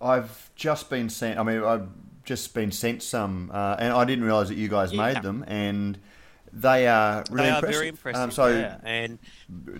[0.00, 1.38] I've just been sent.
[1.38, 1.88] I mean, I've
[2.26, 5.06] just been sent some, uh, and I didn't realise that you guys Yeah.
[5.14, 5.96] made them, and
[6.52, 7.74] they are really they are impressive.
[7.76, 8.22] very impressive.
[8.22, 8.78] Um, so yeah.
[8.84, 9.18] and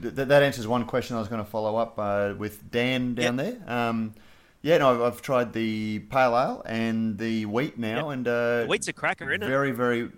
[0.03, 3.36] th- that answers one question I was going to follow up uh, with Dan down
[3.36, 3.57] there.
[3.66, 4.14] Um,
[4.62, 8.88] yeah, no, I've, I've tried the pale ale and the wheat now, and uh, wheat's
[8.88, 9.47] a cracker, isn't it?
[9.47, 10.11] very, very.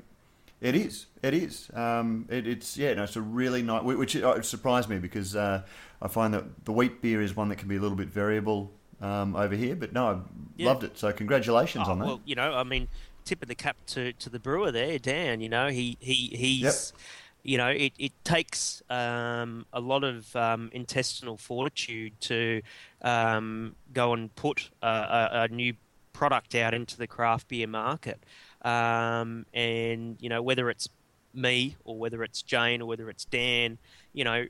[0.60, 1.06] It is.
[1.22, 1.70] It is.
[1.72, 2.94] Um, it, it's yeah.
[2.94, 3.82] No, it's a really nice.
[3.84, 5.62] Which uh, surprised me because uh,
[6.02, 8.72] I find that the wheat beer is one that can be a little bit variable
[9.00, 9.76] um, over here.
[9.76, 10.20] But no, I
[10.56, 10.66] Yeah.
[10.66, 10.98] loved it.
[10.98, 12.06] So congratulations Oh, on that.
[12.06, 12.88] Well, you know, I mean,
[13.24, 15.40] tip of the cap to, to the brewer there, Dan.
[15.40, 16.92] You know, he he he's,
[17.42, 22.62] you know, it it takes um, a lot of um, intestinal fortitude to
[23.02, 25.74] um, go and put a, a, a new
[26.12, 28.24] product out into the craft beer market,
[28.62, 30.88] um, and you know whether it's
[31.34, 33.78] me or whether it's Jane or whether it's Dan,
[34.12, 34.46] you know,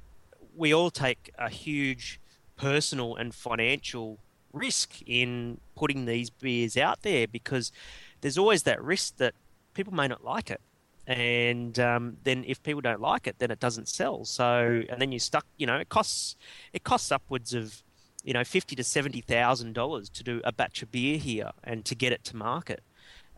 [0.57, 2.21] we all take a huge
[2.57, 4.19] personal and financial
[4.53, 7.73] risk in putting these beers out there because
[8.21, 9.35] there's always that risk that
[9.75, 10.61] people may not like it.
[11.07, 14.25] And um, then if people don't like it, then it doesn't sell.
[14.25, 15.47] So and then you're stuck.
[15.57, 16.37] You know, it costs
[16.73, 17.83] it costs upwards of
[18.25, 21.85] you know fifty to seventy thousand dollars to do a batch of beer here and
[21.87, 22.83] to get it to market.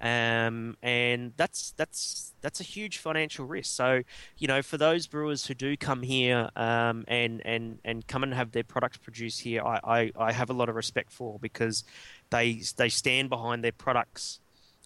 [0.01, 3.75] Um, and that's that's that's a huge financial risk.
[3.75, 4.03] So,
[4.39, 8.33] you know, for those brewers who do come here um, and and and come and
[8.33, 11.85] have their products produced here, I, I, I have a lot of respect for because
[12.31, 14.41] they they stand behind their products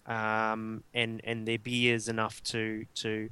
[0.05, 3.29] um, and and their beers enough to to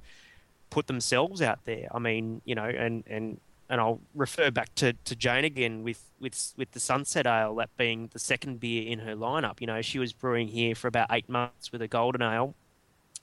[0.69, 1.87] put themselves out there.
[1.93, 6.09] I mean, you know, and and and I'll refer back to, to Jane again with,
[6.19, 9.61] with with the Sunset Ale, that being the second beer in her lineup.
[9.61, 12.55] You know, she was brewing here for about eight months with a golden ale,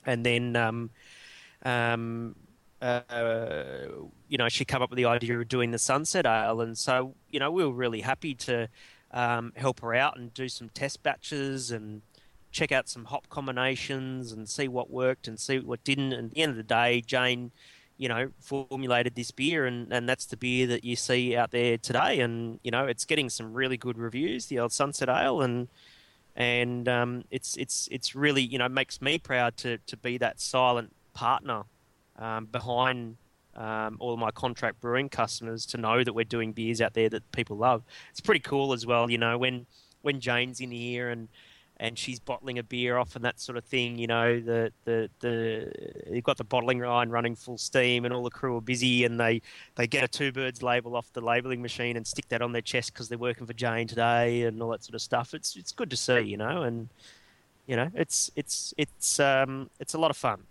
[0.05, 0.89] and then um,
[1.63, 2.35] um,
[2.81, 3.01] uh,
[4.27, 7.15] you know she came up with the idea of doing the Sunset Ale, and so
[7.29, 8.67] you know we were really happy to
[9.11, 12.01] um, help her out and do some test batches and
[12.51, 16.13] check out some hop combinations and see what worked and see what didn't.
[16.13, 17.51] And at the end of the day, Jane
[18.01, 21.77] you know, formulated this beer, and, and that's the beer that you see out there
[21.77, 22.19] today.
[22.19, 25.67] And you know, it's getting some really good reviews, the old Sunset Ale, and
[26.35, 30.41] and um, it's it's it's really you know makes me proud to to be that
[30.41, 31.61] silent partner
[32.17, 33.17] um, behind
[33.55, 37.31] um, all my contract brewing customers to know that we're doing beers out there that
[37.31, 37.83] people love.
[38.09, 39.67] It's pretty cool as well, you know, when
[40.01, 41.27] when Jane's in here and
[41.81, 43.97] and she's bottling a beer off and that sort of thing.
[43.97, 45.71] You know, the the the
[46.11, 49.19] you've got the bottling line running full steam, and all the crew are busy, and
[49.19, 49.41] they
[49.75, 52.61] they get a two birds label off the labeling machine and stick that on their
[52.61, 55.33] chest because they're working for Jane today, and all that sort of stuff.
[55.33, 56.87] It's it's good to see, you know, and
[57.65, 60.43] you know, it's it's it's um it's a lot of fun.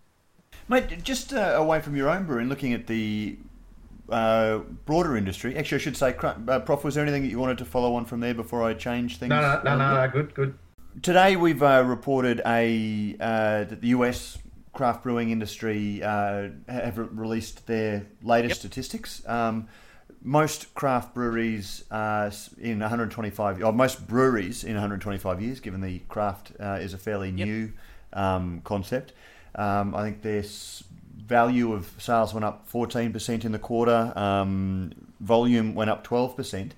[0.69, 3.39] Mate, just uh, away from your own brewing, looking at the
[4.09, 5.57] uh, broader industry.
[5.57, 8.05] Actually, I should say, uh, Prof, was there anything that you wanted to follow on
[8.05, 9.31] from there before I change things?
[9.31, 10.59] No, no, no, no, no good, good.
[11.03, 14.37] Today we've uh, reported a uh, that the US
[14.73, 18.57] craft brewing industry uh, have re- released their latest Yep.
[18.59, 19.23] statistics.
[19.27, 19.69] Um,
[20.23, 22.31] most craft breweries uh,
[22.61, 27.31] in 125, or most breweries in 125 years, given the craft uh, is a fairly
[27.31, 27.47] Yep.
[27.49, 27.73] new
[28.13, 29.13] um, concept.
[29.55, 30.45] Um, I think their
[31.17, 34.13] value of sales went up 14% in the quarter.
[34.17, 36.73] Um, volume went up 12%.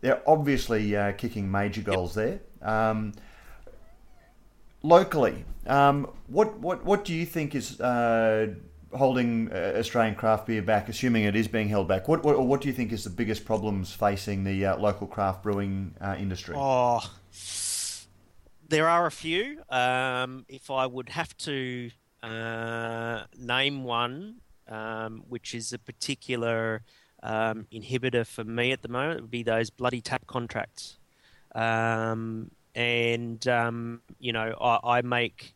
[0.00, 2.40] They're obviously uh, kicking major goals there.
[2.62, 3.12] Um,
[4.84, 8.54] locally, um, what, what what do you think is uh,
[8.92, 10.88] holding uh, Australian craft beer back?
[10.88, 13.44] Assuming it is being held back, what what, what do you think is the biggest
[13.44, 16.54] problems facing the uh, local craft brewing uh, industry?
[16.56, 17.00] Oh,
[18.68, 19.62] there are a few.
[19.70, 21.90] Um, if I would have to
[22.22, 24.36] uh, name one,
[24.68, 26.82] um, which is a particular
[27.22, 30.98] um, inhibitor for me at the moment, it would be those bloody tap contracts.
[31.54, 35.54] Um, and um, you know, I, I make,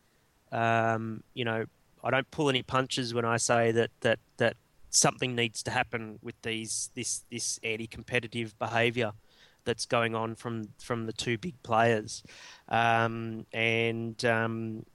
[0.51, 1.65] um, you know,
[2.03, 4.55] I don't pull any punches when I say that that that
[4.89, 9.11] something needs to happen with these this this anti-competitive behaviour
[9.65, 12.23] that's going on from from the two big players,
[12.69, 14.85] um, and um,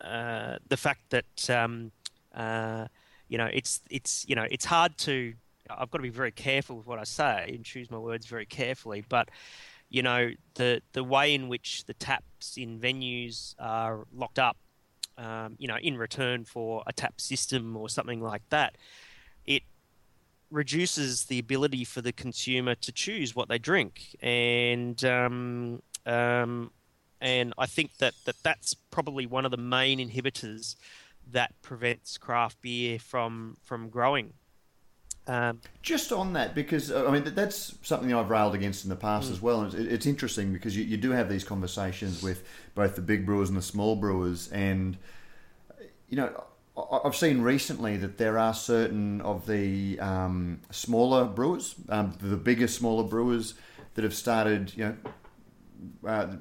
[0.00, 1.92] uh, the fact that um,
[2.34, 2.86] uh,
[3.28, 5.34] you know it's it's you know it's hard to.
[5.70, 8.44] I've got to be very careful with what I say and choose my words very
[8.44, 9.30] carefully, but
[9.92, 14.56] you know the the way in which the taps in venues are locked up,
[15.18, 18.76] um, you know, in return for a tap system or something like that,
[19.44, 19.62] it
[20.50, 26.70] reduces the ability for the consumer to choose what they drink, and um, um,
[27.20, 30.74] and I think that, that that's probably one of the main inhibitors
[31.30, 34.32] that prevents craft beer from from growing.
[35.26, 38.96] Um, Just on that, because uh, I mean that's something I've railed against in the
[38.96, 39.32] past Mm.
[39.32, 39.60] as well.
[39.60, 42.42] And it's, it's interesting because you, you do have these conversations with
[42.74, 44.96] both the big brewers and the small brewers, and
[46.08, 46.44] you know
[46.76, 52.36] I- I've seen recently that there are certain of the um, smaller brewers, um, the
[52.36, 53.54] bigger smaller brewers
[53.94, 54.96] that have started, you know.
[56.08, 56.36] Uh,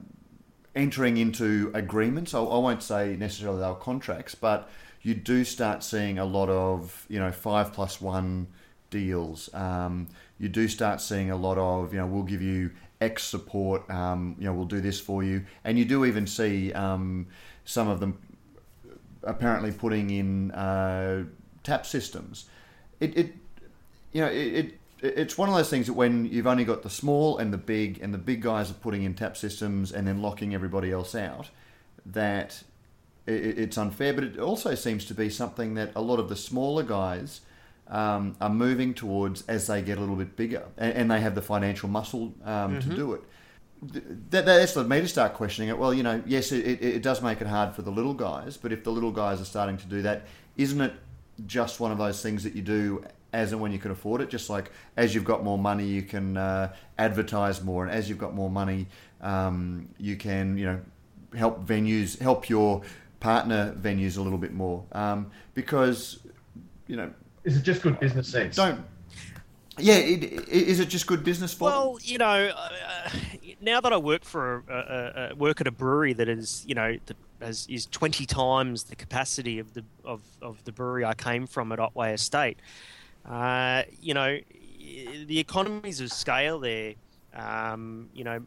[0.76, 2.34] entering into agreements.
[2.34, 4.70] I, I won't say necessarily they were contracts, but
[5.02, 8.48] you do start seeing a lot of you know five plus one
[8.92, 9.52] deals.
[9.56, 12.70] Um, you do start seeing a lot of you know we'll give you
[13.00, 13.90] X support.
[13.90, 17.26] Um, you know we'll do this for you, and you do even see um,
[17.66, 18.20] some of them
[19.24, 21.24] apparently putting in uh,
[21.64, 22.46] tap systems.
[23.00, 23.34] It, it
[24.12, 26.90] you know it, it it's one of those things that when you've only got the
[26.90, 30.22] small and the big, and the big guys are putting in tap systems and then
[30.22, 31.50] locking everybody else out,
[32.06, 32.64] that
[33.26, 34.14] it, it's unfair.
[34.14, 37.42] But it also seems to be something that a lot of the smaller guys
[37.92, 41.36] um, are moving towards as they get a little bit bigger, and, and they have
[41.36, 43.22] the financial muscle um, to do it.
[43.94, 45.78] Th- That, that's led me to start questioning it.
[45.78, 48.58] Well, you know, yes, it, it, it does make it hard for the little guys,
[48.58, 50.26] but if the little guys are starting to do that,
[50.58, 50.94] isn't it
[51.46, 54.30] just one of those things that you do as and when you can afford it?
[54.30, 58.20] Just like as you've got more money, you can uh, advertise more, and as you've
[58.20, 58.88] got more money,
[59.22, 60.80] um, you can you know
[61.36, 62.82] help venues, help your
[63.20, 66.20] partner venues a little bit more um, because
[66.88, 67.12] you know
[67.44, 68.56] Is it just good business sense?
[68.56, 68.84] don't.
[69.78, 71.80] Yeah, it, it, is it just good business for them?
[71.80, 73.10] Well, you know, uh,
[73.62, 76.76] now that I work for a, a, a work at a brewery that is, you
[76.76, 81.14] know, the, has, is twenty times the capacity of the of, of the brewery I
[81.14, 82.60] came from at Otway Estate,
[83.28, 84.40] uh, you know,
[85.26, 86.94] the economies of scale there,
[87.34, 88.42] um, you know,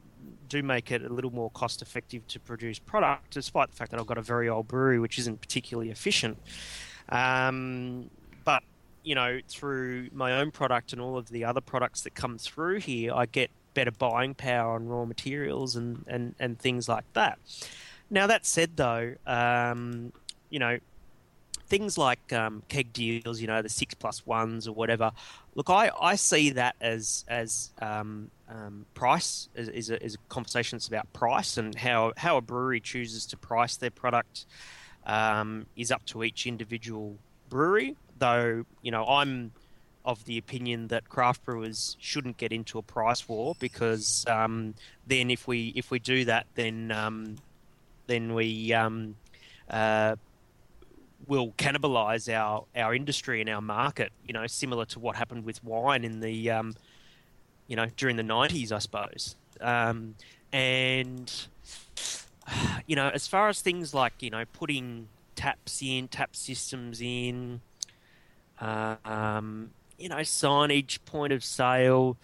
[0.49, 3.99] do make it a little more cost effective to produce product, despite the fact that
[3.99, 6.38] I've got a very old brewery which isn't particularly efficient.
[7.09, 8.14] Um, but
[9.05, 12.81] you know, through my own product and all of the other products that come through
[12.81, 17.39] here, I get better buying power on raw materials and, and, and things like that.
[18.11, 20.13] Now, that said, though, um,
[20.49, 20.79] you know,
[21.67, 25.13] things like um, keg deals, you know, the six plus ones or whatever.
[25.55, 30.19] Look, I, I see that as as um, um, price is, is, a, is a
[30.29, 34.47] conversation that's about price and how how a brewery chooses to price their product
[35.07, 37.17] um, is up to each individual
[37.49, 37.97] brewery.
[38.19, 39.53] Though you know, I'm
[40.05, 44.75] of the opinion that craft brewers shouldn't get into a price war because um,
[45.07, 47.37] then if we if we do that, then um,
[48.07, 49.17] then we um,
[49.71, 50.17] uh,
[51.27, 54.12] will cannibalize our, our industry and our market.
[54.27, 56.75] You know, similar to what happened with wine in the um,
[57.67, 59.37] you know during the nineties, I suppose.
[59.61, 60.17] Um,
[60.53, 61.33] and
[62.87, 67.61] you know, as far as things like you know putting taps in, tap systems in,
[68.61, 72.17] uh, um, you know, signage, point of sale.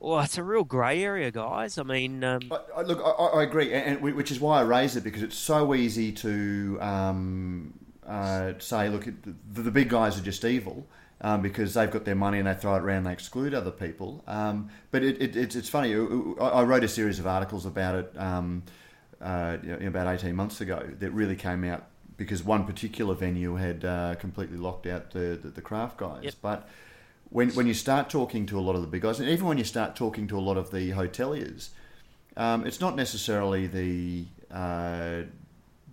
[0.00, 1.76] Well, it's a real grey area, guys.
[1.76, 4.62] I mean, um, I, I, look, I, I agree, and, and which is why I
[4.62, 7.74] raise it because it's so easy to um,
[8.06, 10.86] uh, say, look, the, the big guys are just evil.
[11.20, 14.22] Um, because they've got their money and they throw it around, they exclude other people.
[14.28, 15.92] Um, but it, it, it's, it's funny.
[15.92, 18.62] I, wrote a series of articles about it um,
[19.20, 21.86] uh, about eighteen months ago that really came out
[22.18, 26.24] because one particular venue had uh, completely locked out the the, the craft guys.
[26.24, 26.34] Yep.
[26.42, 26.68] But
[27.30, 29.56] when when you start talking to a lot of the big guys, and even when
[29.56, 31.70] you start talking to a lot of the hoteliers,
[32.36, 35.22] um, it's not necessarily the uh,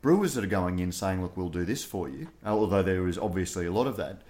[0.02, 3.08] brewers that are going in saying, "Look, we'll do this for you," uh, although there
[3.08, 4.22] is obviously a lot of that.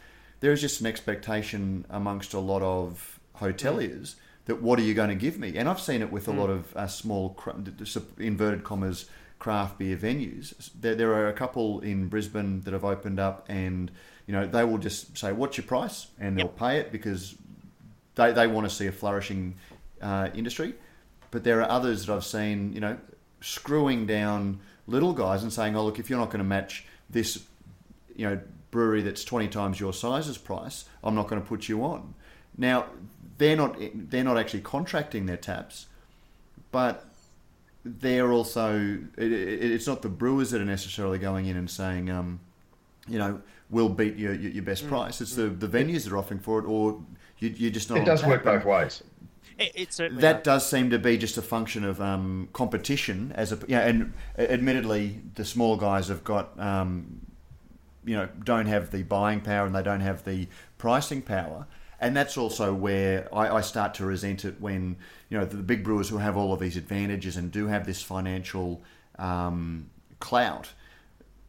[0.42, 4.16] There is just an expectation amongst a lot of hoteliers
[4.46, 5.58] that what are you going to give me?
[5.58, 7.36] And I've seen it with a lot of uh, small
[8.20, 9.10] inverted commas
[9.46, 10.72] craft beer venues.
[10.82, 13.92] There, there are a couple in Brisbane that have opened up, and
[14.26, 17.36] you know they will just say, "What's your price?" and they'll pay it because
[18.16, 19.54] they, they want to see a flourishing
[20.02, 20.74] uh, industry.
[21.30, 22.98] But there are others that I've seen, you know,
[23.40, 27.46] screwing down little guys and saying, "Oh, look, if you're not going to match this,
[28.16, 28.42] you know,
[28.72, 32.16] brewery that's 20 times your size's price, I'm not going to put you on."
[32.58, 32.88] Now,
[33.38, 35.86] they're not they're not actually contracting their taps,
[36.72, 37.06] but
[37.86, 42.10] they're also it, it, it's not the brewers that are necessarily going in and saying,
[42.10, 42.40] um,
[43.08, 45.22] you know, we'll beat your your, your best price.
[45.22, 47.02] It's the the venues that are offering for it, or
[47.40, 48.00] you, you're just not.
[48.00, 48.30] It does tap.
[48.30, 49.04] work both ways.
[49.60, 53.52] it, it certainly That does seem to be just a function of um, competition, as
[53.52, 57.22] a yeah, and admittedly, the small guys have got um,
[58.04, 60.48] you know don't have the buying power and they don't have the
[60.80, 61.68] pricing power,
[62.00, 64.98] and that's also where I, I start to resent it when
[65.30, 68.02] you know the, big brewers who have all of these advantages and do have this
[68.02, 68.84] financial
[69.18, 69.90] um,
[70.20, 70.70] clout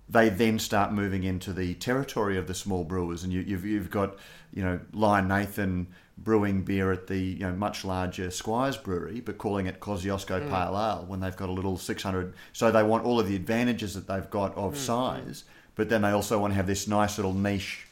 [0.08, 3.90] they then start moving into the territory of the small brewers, and you, you've you've
[3.90, 4.16] got
[4.52, 5.88] you know Lion Nathan
[6.18, 10.48] brewing beer at the you know much larger Squires Brewery, but calling it Kosciuszko mm.
[10.48, 12.34] Pale Ale when they've got a little 600.
[12.52, 14.76] So they want all of the advantages that they've got of mm.
[14.76, 15.44] size,
[15.74, 17.86] but then they also want to have this nice little niche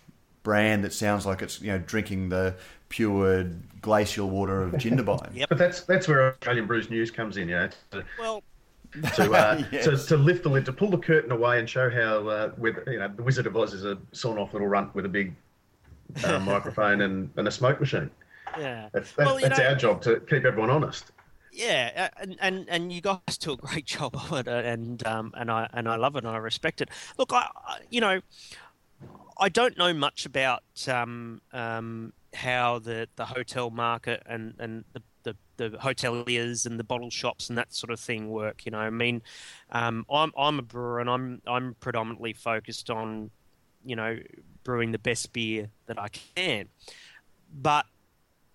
[0.45, 2.55] brand that sounds like it's you know drinking the
[2.88, 5.34] pure glacial water of Jindabyne.
[5.34, 5.49] yep.
[5.49, 7.68] But that's that's where Australian Brews News comes in, you know.
[7.90, 8.42] To, well.
[9.16, 9.86] To, uh, yes.
[9.86, 12.76] to, to, lift the lid, to pull the curtain away and show how, uh, with
[12.86, 15.34] you know, the Wizard of Oz is a sawn-off little runt with a big
[16.22, 18.09] uh, microphone and, and a smoke machine.
[18.57, 21.11] Yeah, that's, that's, well, that's know, our job to keep everyone honest.
[21.55, 25.51] Yeah, and, and and you guys do a great job of it, and um and
[25.51, 26.88] I and I love it and I respect it.
[27.16, 27.49] Look, I
[27.90, 28.20] you know,
[29.39, 35.03] I don't know much about um um how the the hotel market and and the
[35.24, 38.64] the, the hoteliers and the bottle shops and that sort of thing work.
[38.64, 39.22] You know, I mean,
[39.70, 43.30] um, I'm I'm a brewer and I'm I'm predominantly focused on,
[43.85, 44.18] you know,
[44.62, 46.68] brewing the best beer that I can.
[47.53, 47.87] But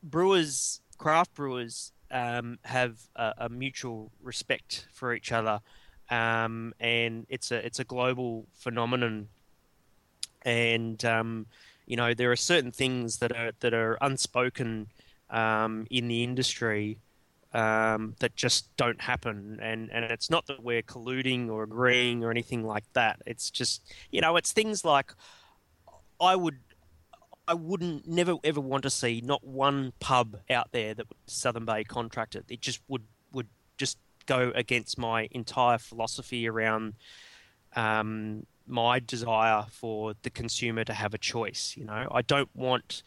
[0.01, 5.61] brewers, craft brewers, um, have a, a, mutual respect for each other,
[6.09, 9.29] um, and it's a it's a global phenomenon.
[10.43, 11.47] And um,
[11.85, 14.87] you know there are certain things that are that are unspoken
[15.29, 16.97] um, in the industry
[17.53, 19.59] um, that just don't happen.
[19.61, 23.21] And, and it's not that we're colluding or agreeing or anything like that.
[23.25, 23.81] It's just,
[24.11, 25.13] you know, it's things like
[26.19, 26.59] I would
[27.47, 31.83] I wouldn't never ever want to see not one pub out there that Southern Bay
[31.83, 32.45] contracted.
[32.49, 36.93] It just would would just go against my entire philosophy around
[37.75, 41.75] um, my desire for the consumer to have a choice.
[41.77, 43.03] You know, I don't want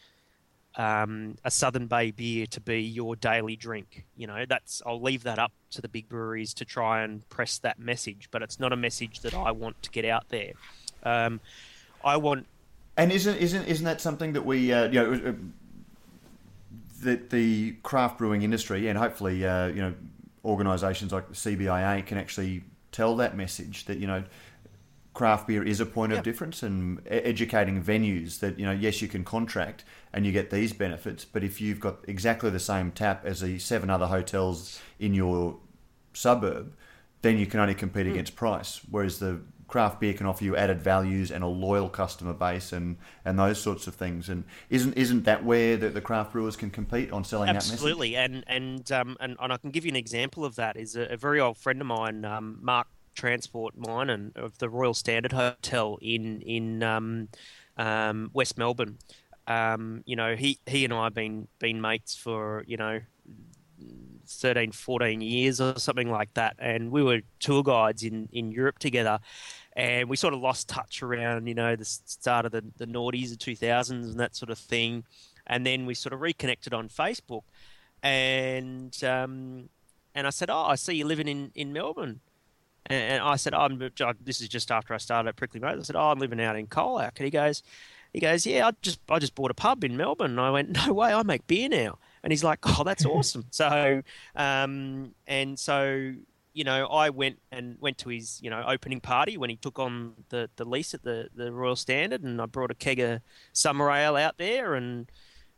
[0.75, 4.05] um, a Southern Bay beer to be your daily drink.
[4.17, 7.57] You know, that's I'll leave that up to the big breweries to try and press
[7.59, 10.53] that message, but it's not a message that I want to get out there.
[11.03, 11.39] Um,
[12.03, 12.47] I want
[12.97, 15.33] and isn't isn't isn't that something that we uh, you know uh,
[17.03, 19.93] that the craft brewing industry and hopefully uh, you know
[20.45, 24.23] organisations like the CBIA can actually tell that message that you know
[25.13, 26.19] craft beer is a point yep.
[26.19, 30.49] of difference and educating venues that you know yes you can contract and you get
[30.49, 34.81] these benefits but if you've got exactly the same tap as the seven other hotels
[34.99, 35.57] in your
[36.13, 36.75] suburb
[37.21, 38.11] then you can only compete mm.
[38.11, 39.39] against price whereas the
[39.73, 42.95] craft beer can offer you added values and a loyal customer base and,
[43.25, 44.29] and those sorts of things.
[44.29, 48.11] And isn't isn't that where the, the craft brewers can compete on selling Absolutely.
[48.11, 48.19] that?
[48.19, 50.77] Absolutely, and and, um, and and I can give you an example of that.
[50.77, 54.69] Is a, a very old friend of mine, um, Mark Transport Mine, and of the
[54.69, 57.29] Royal Standard Hotel in in um,
[57.77, 58.97] um West Melbourne.
[59.47, 63.01] Um, you know, he he and I have been been mates for you know
[64.25, 66.55] 13, 14 years or something like that.
[66.57, 69.19] And we were tour guides in, in Europe together
[69.75, 73.29] and we sort of lost touch around you know the start of the, the noughties
[73.29, 75.03] and 2000s and that sort of thing
[75.47, 77.43] and then we sort of reconnected on facebook
[78.01, 79.69] and um,
[80.13, 82.19] and i said oh i see you living in, in melbourne
[82.87, 85.85] and, i said oh, I'm, this is just after i started at Prickly Moses.
[85.85, 87.17] I said oh i'm living out in colac.
[87.17, 87.63] And he goes
[88.11, 90.31] he goes yeah i just i just bought a pub in melbourne.
[90.31, 91.97] And i went no way i make beer now.
[92.23, 93.45] And he's like oh that's awesome.
[93.51, 94.01] So
[94.35, 96.13] um, and so
[96.53, 99.79] you know, I went and went to his, you know, opening party when he took
[99.79, 103.21] on the, the lease at the, the Royal Standard, and I brought a keg of
[103.51, 105.11] summer ale out there, and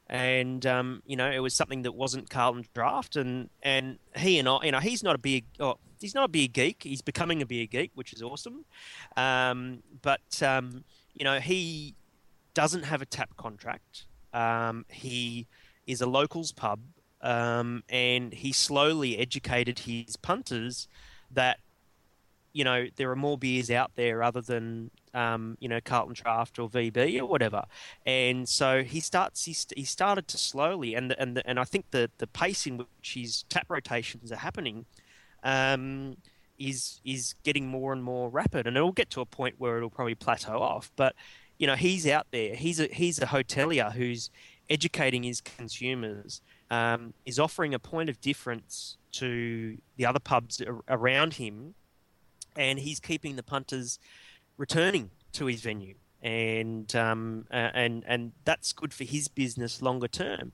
[0.07, 4.47] and um, you know, it was something that wasn't Carlton Draft, and and he and
[4.47, 6.83] I, you know, he's not a beer, oh, he's not a beer geek.
[6.83, 8.65] He's becoming a beer geek, which is awesome.
[9.17, 10.83] Um, but um,
[11.13, 11.95] you know, he
[12.53, 14.05] doesn't have a tap contract.
[14.33, 15.47] Um, he
[15.87, 16.79] is a locals pub
[17.25, 20.87] um, and he slowly educated his punters
[21.31, 21.59] that
[22.55, 26.57] you know there are more beers out there other than um, you know Carlton Draft
[26.57, 27.65] or VB or whatever,
[28.05, 31.59] and so he starts he, st- he started to slowly and the, and the, and
[31.59, 34.85] I think the the pace in which his tap rotations are happening.
[35.43, 36.17] Um,
[36.57, 39.89] is is getting more and more rapid, and it'll get to a point where it'll
[39.89, 40.89] probably plateau off.
[40.95, 41.13] But
[41.57, 42.55] you know, he's out there.
[42.55, 44.29] He's a he's a hotelier who's
[44.69, 46.41] educating his consumers
[46.71, 51.75] um, is offering a point of difference to the other pubs around him,
[52.55, 53.99] and he's keeping the punters
[54.57, 60.51] returning to his venue, and um, and and that's good for his business longer term.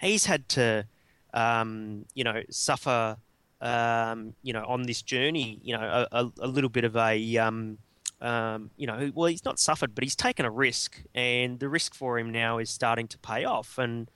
[0.00, 0.86] He's had to,
[1.34, 3.16] um, you know, suffer,
[3.60, 7.78] um, you know, on this journey, you know, a, a, little bit of a um,
[8.20, 11.94] um, you know, well, he's not suffered, but he's taken a risk, and the risk
[11.94, 13.78] for him now is starting to pay off.
[13.78, 14.10] And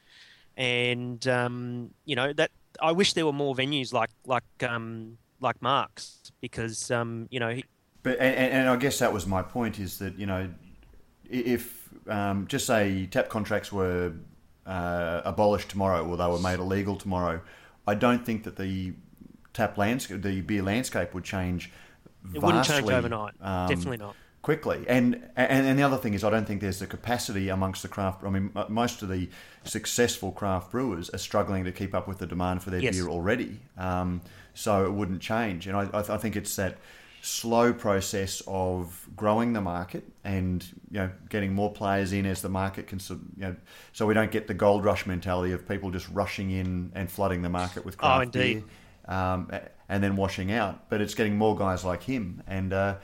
[0.57, 5.63] and um, you know that I wish there were more venues like like um, like
[5.63, 7.51] Mark's because um, you know.
[7.51, 7.65] He,
[8.03, 10.49] but and, and I guess that was my point is that you know
[11.29, 14.13] if um, just say tap contracts were
[14.67, 17.41] uh, abolished tomorrow or they were made illegal tomorrow,
[17.87, 18.93] I don't think that the
[19.55, 21.73] tap landscape, the beer landscape would change.
[22.35, 23.35] It wouldn't change overnight.
[23.41, 24.17] Um, Definitely not
[24.47, 24.85] quickly.
[24.87, 27.89] And, and and the other thing is, I don't think there's the capacity amongst the
[27.89, 28.23] craft.
[28.23, 29.29] I mean, most of the
[29.65, 32.95] successful craft brewers are struggling to keep up with the demand for their yes.
[32.95, 33.59] beer already.
[33.77, 34.21] Um,
[34.55, 35.67] so it wouldn't change.
[35.67, 36.77] And I, I think it's that
[37.23, 42.49] slow process of growing the market and you know getting more players in as the
[42.49, 43.57] market can you know
[43.93, 47.43] so we don't get the gold rush mentality of people just rushing in and flooding
[47.43, 48.63] the market with craft oh, indeed.
[49.09, 49.51] beer um,
[49.89, 52.95] and then washing out but it's getting more guys like him and uh,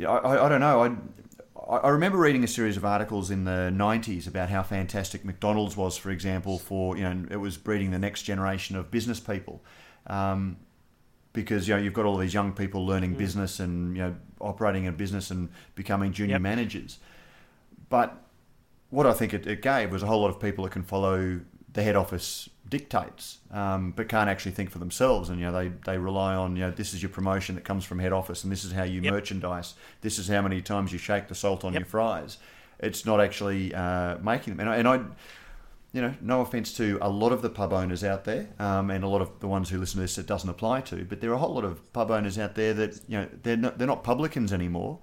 [0.00, 0.98] I, I, I, don't know
[1.70, 5.76] I, I remember reading a series of articles in the 90s about how fantastic McDonald's
[5.76, 9.62] was for example for you know it was breeding the next generation of business people
[10.06, 10.56] um,
[11.34, 13.18] because you know you've got all these young people learning mm.
[13.18, 16.40] business and you know operating a business and becoming junior yep.
[16.40, 16.98] managers.
[17.90, 18.16] But
[18.90, 21.40] what I think it, it, gave was a whole lot of people that can follow
[21.72, 25.28] the head office dictates, um, but can't actually think for themselves.
[25.28, 27.84] And you know they, they rely on you know this is your promotion that comes
[27.84, 29.12] from head office, and this is how you yep.
[29.12, 29.74] merchandise.
[30.00, 31.80] This is how many times you shake the salt on yep.
[31.80, 32.38] your fries.
[32.80, 34.60] It's not actually uh, making them.
[34.60, 35.00] And I, and I
[35.94, 39.04] you know, no offense to a lot of the pub owners out there, um, and
[39.04, 41.30] a lot of the ones who listen to this it doesn't apply to, but there
[41.30, 43.86] are a whole lot of pub owners out there that you know they're not, they're
[43.86, 44.98] not publicans anymore.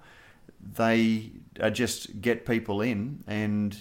[0.60, 1.30] They
[1.72, 3.76] just get people in and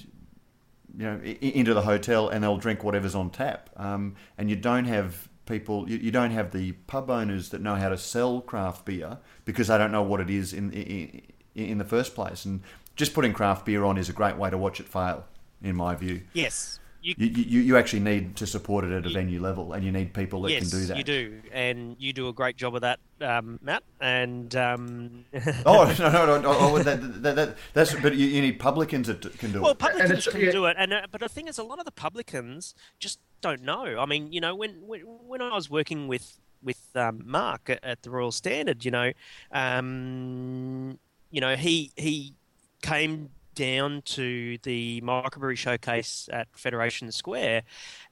[0.98, 4.86] you know into the hotel and they'll drink whatever's on tap, um, and you don't
[4.86, 8.86] have people you, you, don't have the pub owners that know how to sell craft
[8.86, 11.22] beer because they don't know what it is in in,
[11.56, 12.62] in the first place, and
[12.96, 15.26] just putting craft beer on is a great way to watch it fail,
[15.62, 16.22] in my view.
[16.34, 19.84] Yes, you, you, you actually need to support it at a you, venue level, and
[19.84, 20.98] you need people that yes, can do that.
[20.98, 23.84] you do, and you do a great job of that, um, Matt.
[24.00, 25.26] And um...
[25.66, 29.22] oh no, no, no, oh, that, that, that, that's but you, you, need publicans that
[29.40, 29.82] can do well, it.
[29.82, 30.52] Well, publicans can yeah.
[30.52, 33.64] do it, and uh, but the thing is, a lot of the publicans just don't
[33.64, 33.98] know.
[34.00, 37.84] I mean, you know, when when, when I was working with with um, Mark at,
[37.84, 39.12] at, the Royal Standard, you know,
[39.52, 41.00] um,
[41.32, 42.36] you know, he he
[42.84, 47.64] came down to the microbrewery showcase at Federation Square,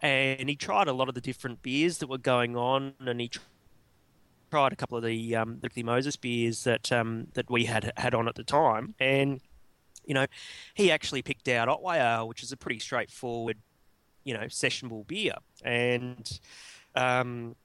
[0.01, 3.31] and he tried a lot of the different beers that were going on, and he
[4.51, 8.13] tried a couple of the um, the Moses beers that um, that we had had
[8.13, 9.41] on at the time, and
[10.09, 10.25] you know,
[10.73, 13.57] he actually picked out Otway Ale, which is a pretty straightforward,
[14.23, 16.39] you know, sessionable beer, and
[16.95, 17.55] um,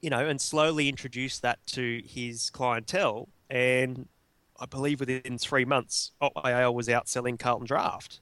[0.00, 4.06] you know, and slowly introduced that to his clientele, and
[4.58, 8.20] I believe within three months, Otway was outselling Carlton Draft.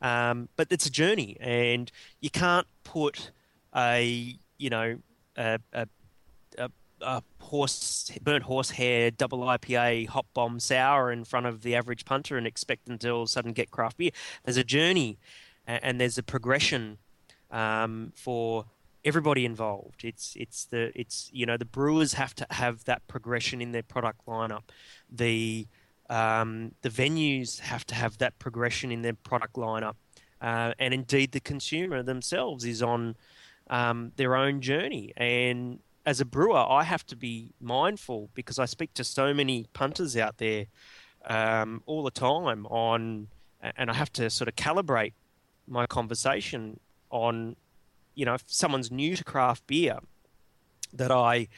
[0.00, 1.90] Um, but it's a journey, and
[2.20, 3.30] you can't put
[3.76, 4.98] a you know
[5.36, 5.86] a, a,
[6.56, 6.70] a,
[7.02, 12.38] a horse burnt horsehair double IPA hop bomb sour in front of the average punter
[12.38, 14.10] and expect them to all of a sudden get craft beer.
[14.44, 15.18] There's a journey,
[15.66, 16.96] and, and there's a progression
[17.50, 18.64] um, for
[19.04, 20.04] everybody involved.
[20.04, 23.82] It's it's the it's you know the brewers have to have that progression in their
[23.82, 24.62] product lineup.
[25.10, 25.66] The
[26.08, 29.94] um, the venues have to have that progression in their product lineup,
[30.40, 33.16] uh, and indeed the consumer themselves is on
[33.68, 35.12] um, their own journey.
[35.16, 39.66] And as a brewer, I have to be mindful because I speak to so many
[39.72, 40.66] punters out there
[41.26, 43.28] um, all the time on,
[43.60, 45.12] and I have to sort of calibrate
[45.68, 46.80] my conversation
[47.10, 47.56] on
[48.14, 49.98] you know, if someone's new to craft beer,
[50.92, 51.48] that I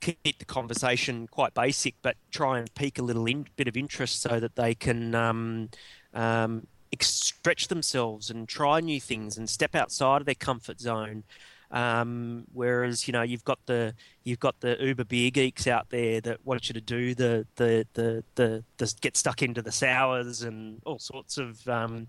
[0.00, 4.22] keep the conversation quite basic, but try and pique a little in, bit of interest
[4.22, 5.68] so that they can um,
[6.14, 6.66] um,
[7.00, 11.24] stretch themselves and try new things and step outside of their comfort zone.
[11.72, 16.20] Um, whereas you know you've got the you've got the Uber beer geeks out there
[16.22, 20.42] that want you to do the the the the, the get stuck into the sours
[20.42, 22.08] and all sorts of um,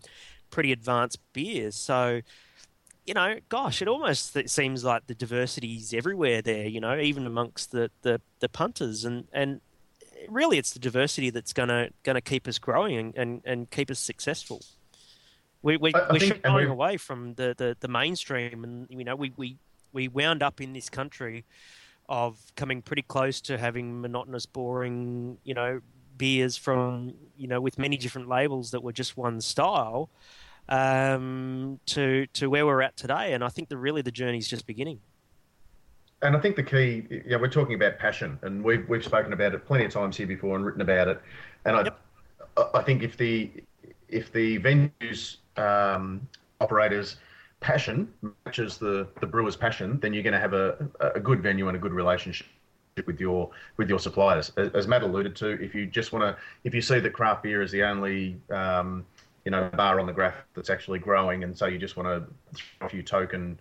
[0.50, 1.76] pretty advanced beers.
[1.76, 2.22] So
[3.06, 6.68] you know, gosh, it almost it seems like the diversity is everywhere there.
[6.68, 9.62] You know, even amongst the, the, the punters, and and
[10.30, 14.00] really, it's the diversity that's gonna gonna keep us growing and, and, and keep us
[14.00, 14.62] successful.
[15.64, 19.16] We, we, I, I we're shying away from the, the, the mainstream, and you know,
[19.16, 19.58] we, we
[19.94, 21.44] we wound up in this country
[22.08, 25.82] of coming pretty close to having monotonous, boring, you know,
[26.18, 30.08] beers from you know with many different labels that were just one style
[30.70, 33.34] um, to to where we're at today.
[33.34, 35.00] And I think that really the journey is just beginning.
[36.24, 39.54] And I think the key, yeah, we're talking about passion, and we've we've spoken about
[39.54, 41.22] it plenty of times here before and written about it.
[41.66, 42.00] And I, yep.
[42.74, 43.52] I think if the
[44.08, 46.28] if the venues um,
[46.60, 47.18] operators
[47.60, 48.12] passion
[48.46, 51.78] matches the the brewer's passion, then you're going to have a, a good venue and
[51.78, 52.48] a good relationship
[53.06, 54.52] with your with your suppliers.
[54.58, 57.62] As Matt alluded to, if you just want to, if you see that craft beer
[57.62, 59.06] is the only um,
[59.46, 62.60] you know bar on the graph that's actually growing, and so you just want to
[62.78, 63.60] throw a few token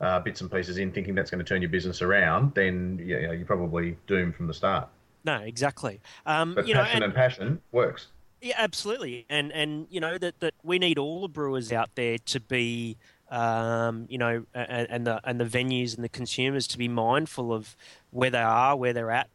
[0.00, 3.20] uh, bits and pieces in, thinking that's going to turn your business around, then you
[3.20, 4.88] know, you're probably doomed from the start.
[5.24, 6.00] No, exactly.
[6.24, 8.08] Um, but you passion know, and, and passion works.
[8.40, 9.26] Yeah, absolutely.
[9.28, 12.96] And and you know that, that we need all the brewers out there to be
[13.30, 17.52] um, you know, and, and, the and the venues and the consumers to be mindful
[17.52, 17.76] of
[18.10, 19.28] where they are, where they're at.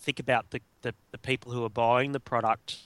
[0.00, 2.78] Think about the, the, the people who are buying the product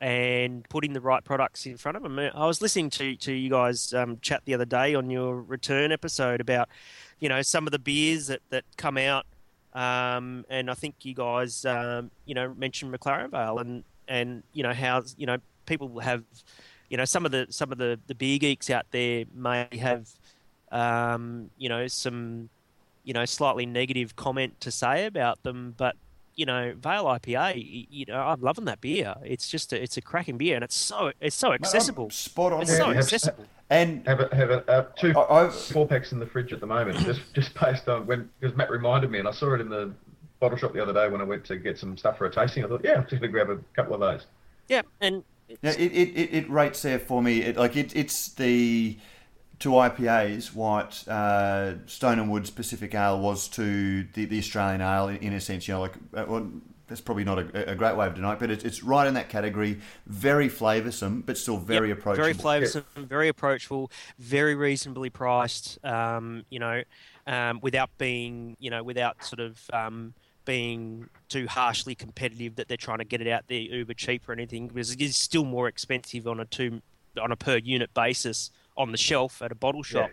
[0.00, 2.18] and putting the right products in front of them.
[2.18, 5.90] I was listening to, to you guys um, chat the other day on your return
[5.90, 6.68] episode about,
[7.18, 9.26] you know, some of the beers that, that come out.
[9.74, 14.62] Um, and I think you guys, um, you know, mentioned McLaren Vale and, and, you
[14.62, 16.24] know, how, you know, people have
[16.88, 20.08] you know some of the some of the the beer geeks out there may have
[20.72, 22.48] um, you know some
[23.04, 25.96] you know slightly negative comment to say about them, but
[26.38, 29.16] you know Vale IPA, you know I'm loving that beer.
[29.24, 32.04] It's just a, it's a cracking beer, and it's so it's so accessible.
[32.04, 32.62] No, spot on.
[32.62, 33.44] It's so accessible.
[33.70, 36.66] And have a, have a, uh, two I, four packs in the fridge at the
[36.66, 39.68] moment, just just based on when because Matt reminded me, and I saw it in
[39.68, 39.92] the
[40.38, 42.64] bottle shop the other day when I went to get some stuff for a tasting.
[42.64, 44.26] I thought, yeah, I'm just gonna grab a couple of those.
[44.68, 47.42] Yeah, and yeah, it, it, it, rates there for me.
[47.42, 48.96] It, like it, it's the
[49.60, 55.08] to IPAs what uh, Stone and Wood Pacific Ale was to the, the Australian ale
[55.08, 55.66] in, in a sense.
[55.66, 56.48] You know, like uh, well,
[56.86, 59.14] that's probably not a, a, great way of denying it, but it's, it's right in
[59.14, 59.78] that category.
[60.06, 62.24] Very flavoursome, but still very yep, approachable.
[62.24, 65.84] Very flavoursome, very approachable, very reasonably priced.
[65.84, 66.82] Um, you know,
[67.26, 72.76] um, without being, you know, without sort of um, being too harshly competitive that they're
[72.78, 75.68] trying to get it out there uber cheap or anything because it is still more
[75.68, 76.80] expensive on a two
[77.20, 80.10] on a per unit basis on the shelf at a bottle shop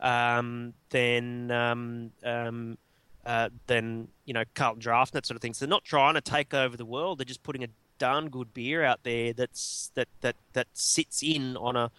[0.00, 0.38] yeah.
[0.38, 2.76] um, than um, um,
[3.24, 5.54] uh, than you know Carlton Draft and that sort of thing.
[5.54, 7.18] So they're not trying to take over the world.
[7.18, 11.56] They're just putting a darn good beer out there that's that that that sits in
[11.56, 11.90] on a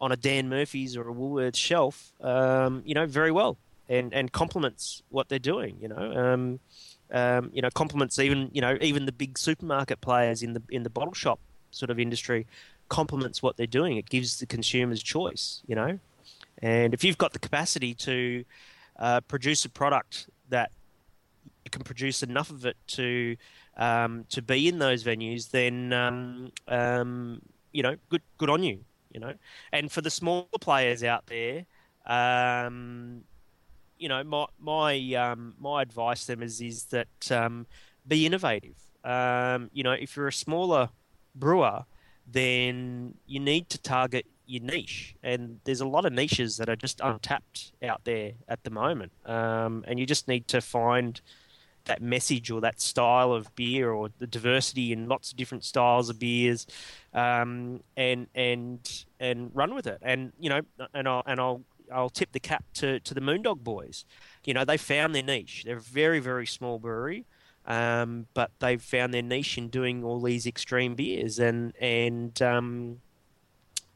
[0.00, 3.58] on a Dan Murphy's or a Woolworths shelf, um, you know, very well
[3.88, 5.76] and and complements what they're doing.
[5.80, 6.60] You know, um,
[7.10, 10.82] um, you know, complements even you know even the big supermarket players in the in
[10.82, 11.40] the bottle shop
[11.70, 12.46] sort of industry
[12.88, 13.96] complements what they're doing.
[13.96, 15.98] It gives the consumers choice, you know,
[16.62, 18.44] and if you've got the capacity to
[18.98, 20.70] uh, produce a product that
[21.64, 23.36] you can produce enough of it to
[23.76, 27.40] um, to be in those venues, then um, um
[27.72, 28.80] you know, good good on you,
[29.12, 29.34] you know.
[29.72, 31.66] And for the smaller players out there,
[32.06, 33.22] um,
[33.98, 37.66] you know, my my um, my advice to them is is that um,
[38.06, 38.76] be innovative.
[39.04, 40.88] You know, if you're a smaller
[41.34, 41.84] brewer,
[42.30, 46.76] then you need to target your niche, and there's a lot of niches that are
[46.76, 51.20] just untapped out there at the moment, um, and you just need to find
[51.84, 56.08] that message or that style of beer or the diversity in lots of different styles
[56.08, 56.66] of beers,
[57.14, 59.98] um, and and and run with it.
[60.02, 60.60] And you know,
[60.94, 61.62] and I'll and I'll
[61.92, 64.04] I'll tip the cap to, to the Moondog Boys.
[64.44, 65.64] You know, they found their niche.
[65.64, 67.24] They're a very, very small brewery,
[67.68, 73.00] um, but they've found their niche in doing all these extreme beers, and and um,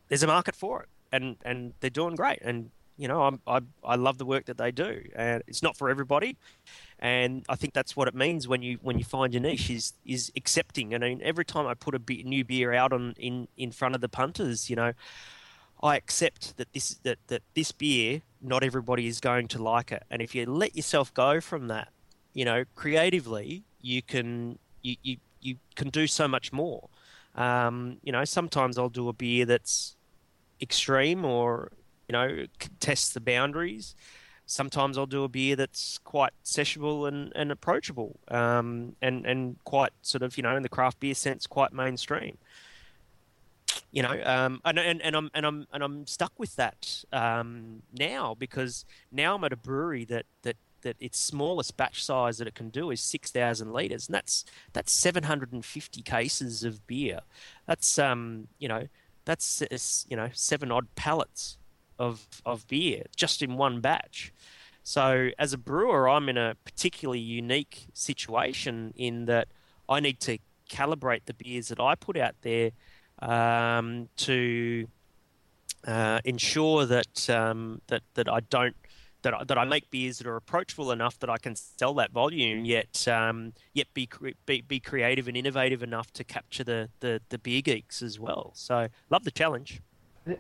[0.09, 2.39] there's a market for it, and and they're doing great.
[2.43, 5.79] And you know, I'm, I I love the work that they do, and it's not
[5.79, 6.37] for everybody.
[6.99, 9.95] And I think that's what it means when you when you find your niche is
[10.05, 10.95] is accepting.
[10.95, 14.03] I mean, every time I put a new beer out on in in front of
[14.03, 14.93] the punters, you know.
[15.85, 20.05] I accept that this that, that this beer, not everybody is going to like it.
[20.13, 21.89] And if you let yourself go from that,
[22.35, 26.89] you know, creatively, you can you you, you can do so much more.
[27.35, 29.97] Um, you know, sometimes I'll do a beer that's
[30.61, 31.73] extreme or
[32.09, 32.47] you know
[32.81, 33.95] tests the boundaries.
[34.45, 39.93] Sometimes I'll do a beer that's quite sessionable and, and approachable, um, and and quite
[40.03, 42.39] sort of you know in the craft beer sense quite mainstream
[43.93, 47.83] you know, um, and, and, and I'm and I'm and I'm stuck with that um,
[47.93, 52.47] now because now I'm at a brewery that that that its smallest batch size that
[52.47, 56.65] it can do is six thousand liters, and that's that's seven hundred and fifty cases
[56.65, 57.21] of beer.
[57.67, 58.89] That's um, you know,
[59.25, 61.59] that's you know seven odd pallets
[61.99, 64.33] of of beer just in one batch.
[64.85, 69.49] So as a brewer, I'm in a particularly unique situation in that
[69.89, 70.39] I need to
[70.69, 72.73] calibrate the beers that I put out there
[73.21, 74.89] um, to
[75.87, 78.77] uh, ensure that um, that that I don't
[79.23, 82.13] that I, that I make beers that are approachable enough that I can sell that
[82.13, 84.09] volume, yet um, yet be,
[84.47, 88.53] be be creative and innovative enough to capture the, the, the beer geeks as well.
[88.55, 89.81] So love the challenge.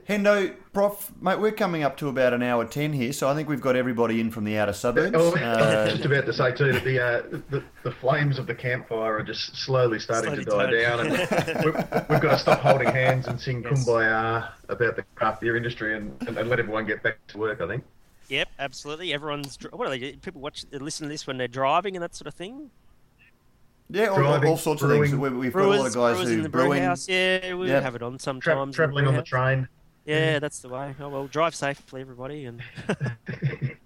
[0.08, 3.48] Hendo, Prof, mate, we're coming up to about an hour ten here, so I think
[3.48, 5.10] we've got everybody in from the outer suburbs.
[5.16, 8.54] Oh, Uh, just about to say too that the, uh, the the flames of the
[8.54, 11.74] campfire are just slowly starting to die down, and we've,
[12.08, 13.84] we've got to stop holding hands and sing Yes.
[13.84, 17.60] "Kumbaya" about the craft beer industry and, and, and let everyone get back to work.
[17.60, 17.82] I think.
[18.28, 19.12] Yep, absolutely.
[19.12, 20.12] Everyone's what are they?
[20.12, 22.70] People watch, listen to this when they're driving and that sort of thing.
[23.90, 25.14] yeah, all, Driving, all sorts of things.
[25.14, 26.82] We, we've got a lot of guys brewers in who the brew brewing.
[26.82, 27.08] house.
[27.08, 27.82] Yeah, we Yep.
[27.82, 28.68] have it on Tra- sometimes.
[28.68, 29.68] in traveling on the train.
[30.06, 30.94] Yeah, that's the way.
[30.98, 32.62] Oh well, drive safely, everybody, and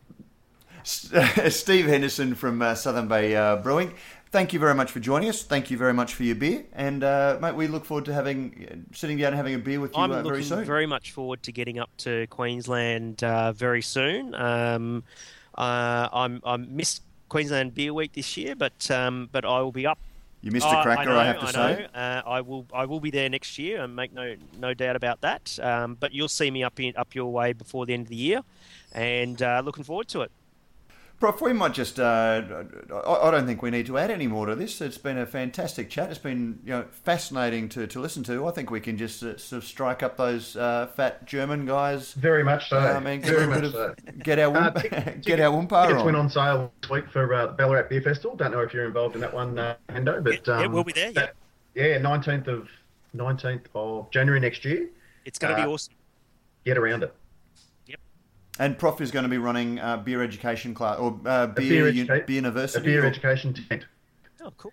[0.85, 3.93] Steve Henderson from uh, Southern Bay uh, Brewing.
[4.33, 5.45] Thank you very much for joining us.
[5.45, 8.67] Thank you very much for your beer, and uh, mate, we look forward to having
[8.71, 10.65] uh, sitting down and having a beer with you I'm uh, very soon.
[10.65, 14.35] very much forward to getting up to Queensland uh, very soon.
[14.35, 15.05] Um,
[15.57, 19.87] uh, I'm I missed Queensland Beer Week this year, but um, but I will be
[19.87, 19.99] up.
[20.43, 21.83] you missed a cracker, I, I, have to I say.
[21.95, 22.01] know.
[22.01, 25.21] Uh, I will I will be there next year, and make no no doubt about
[25.21, 25.57] that.
[25.63, 28.17] Um, but you'll see me up in up your way before the end of the
[28.17, 28.41] year,
[28.93, 30.33] and uh, looking forward to it.
[31.19, 31.99] Prof, we might just.
[31.99, 32.43] Uh,
[32.93, 34.83] I I don't think we need to add any more to this.
[34.83, 36.11] It's been a fantastic chat.
[36.11, 38.47] It's been you know fascinating to, to listen to.
[38.47, 42.13] I think we can just uh, sort of strike up those uh, fat German guys.
[42.13, 42.79] Very much so.
[42.79, 43.95] I mean, get Very much so.
[44.23, 46.25] get our Uh, whoompa, tick- get our Tickets whoompa went on.
[46.27, 48.37] on sale this week for uh, the Ballarat Beer Festival.
[48.37, 50.85] Don't know if you're involved in that one, uh, Hendo, but Yeah, yeah, um, we'll
[50.85, 51.35] be there, that-
[51.75, 52.69] yeah, nineteenth of
[53.15, 54.89] nineteenth of January next year.
[55.25, 55.95] It's going to be Uh, awesome.
[56.67, 57.15] Get around it.
[58.59, 61.89] And Prof is going to be running uh, beer education class or uh, beer beer
[61.89, 63.85] u- educa- beer A beer or- education tent.
[64.43, 64.73] Oh, cool.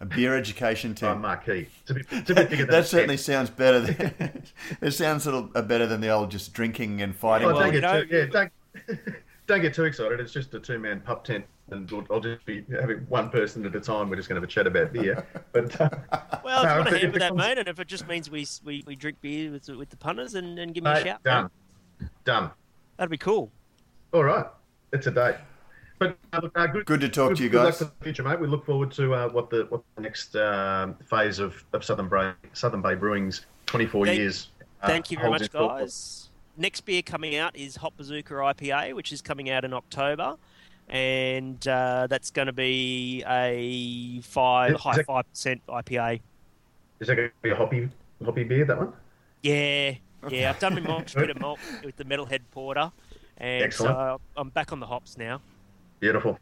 [0.00, 1.20] a beer education Oh, team.
[1.22, 1.68] marquee.
[1.82, 3.20] It's a bit, it's a bit bigger than that certainly tent.
[3.24, 3.80] sounds better.
[3.80, 4.42] Than,
[4.82, 7.48] it sounds sort of uh, better than the old just drinking and fighting.
[7.48, 8.52] Oh, well, don't, get know- too, yeah, don't,
[9.46, 10.20] don't get too excited.
[10.20, 13.74] It's just a two-man pub tent, and we'll, I'll just be having one person at
[13.76, 14.10] a time.
[14.10, 15.24] We're just going to have a chat about beer.
[15.52, 15.88] But uh,
[16.44, 17.78] Well, if No, you want if to it- hammer if it that, mate, and if
[17.80, 20.84] it just means we we, we drink beer with, with the punters and, and give
[20.84, 21.48] me a shout, done,
[22.24, 22.50] done.
[22.96, 23.50] That'd be cool.
[24.12, 24.46] All right,
[24.92, 25.36] it's a date.
[25.98, 27.78] But uh, look, uh, good, Good to talk good, to you good luck guys.
[27.78, 28.40] for the future, mate.
[28.40, 32.08] We look forward to uh, what the what the next um, phase of, of Southern
[32.08, 34.48] Bay Southern Bay Brewing's 24 Thank- years.
[34.82, 35.68] uh, Thank you very much, in store.
[35.78, 36.28] guys.
[36.56, 40.34] Next beer coming out is Hop Bazooka IPA, which is coming out in October,
[40.88, 46.20] and uh, that's going to be a five Is high it- five percent IPA.
[47.00, 47.88] Is that going to be a hoppy
[48.24, 48.64] hoppy beer?
[48.64, 48.92] That one?
[49.42, 49.94] Yeah,
[50.30, 50.50] yeah.
[50.50, 52.90] I've done my malt bit of malt with the Metalhead Porter,
[53.38, 53.94] and Excellent.
[53.96, 55.40] so I'm back on the hops now.
[56.00, 56.38] Beautiful.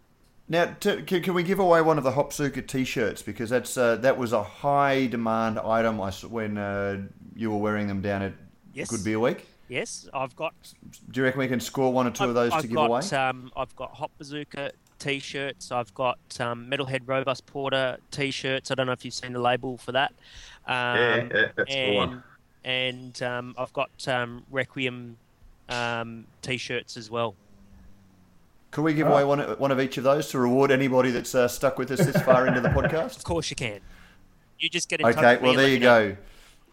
[0.48, 3.76] Now, to, can, can we give away one of the Hop Bazooka T-shirts because that's
[3.76, 7.02] uh, that was a high demand item I s when uh,
[7.36, 8.32] you were wearing them down at
[8.74, 8.90] Yes.
[8.90, 9.46] Good Beer Week.
[9.68, 10.52] Yes, I've got
[11.10, 12.74] Do you reckon we can score one or 2 of I've- those I've to give
[12.74, 13.00] got, away?
[13.16, 15.70] Um, I've got Hop Bazooka t-shirts.
[15.70, 18.70] I've got um, Metalhead Robust Porter t-shirts.
[18.70, 20.12] I don't know if you've seen the label for that.
[20.66, 22.22] Um, yeah, yeah, that's the and one.
[22.64, 25.16] And um, I've got um, Requiem
[25.68, 27.34] um, t-shirts as well.
[28.70, 31.48] Can we give away one one of each of those to reward anybody that's uh,
[31.48, 33.16] stuck with us this far into the podcast?
[33.16, 33.80] Of course you can.
[34.60, 36.10] You just get in touch Okay, with well and there you me know.
[36.10, 36.16] go.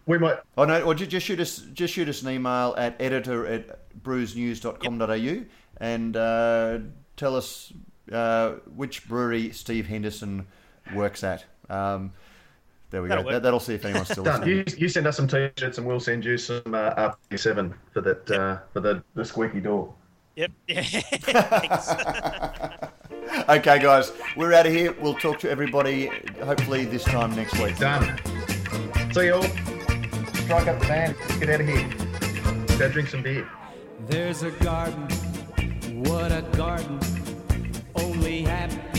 [0.06, 0.38] We might.
[0.58, 5.46] Oh no, well just shoot us just shoot us an email at editor at brewsnews.com.au
[5.80, 6.80] and uh,
[7.16, 7.74] tell us
[8.12, 10.46] uh, which brewery Steve Henderson
[10.94, 11.46] works at.
[11.70, 12.14] Um,
[12.90, 13.28] there we That'll go.
[13.28, 13.34] work.
[13.36, 14.42] That, that'll see if anyone's still Done.
[14.42, 14.58] listening.
[14.68, 18.32] You, you send us some t-shirts and we'll send you some uh, RP7 for that
[18.32, 19.94] uh, for the, the squeaky door.
[20.36, 20.52] Yep.
[23.50, 24.94] Okay, guys, we're out of here.
[25.02, 26.08] We'll talk to everybody
[26.44, 27.78] hopefully this time next week.
[27.78, 28.18] Done.
[29.14, 29.44] See you all.
[29.44, 31.16] Strike up the band.
[31.20, 32.78] Let's get out of here.
[32.80, 33.48] Go drink some beer.
[34.08, 35.08] There's a garden,
[36.04, 37.00] what a garden.
[37.96, 38.97] Only happy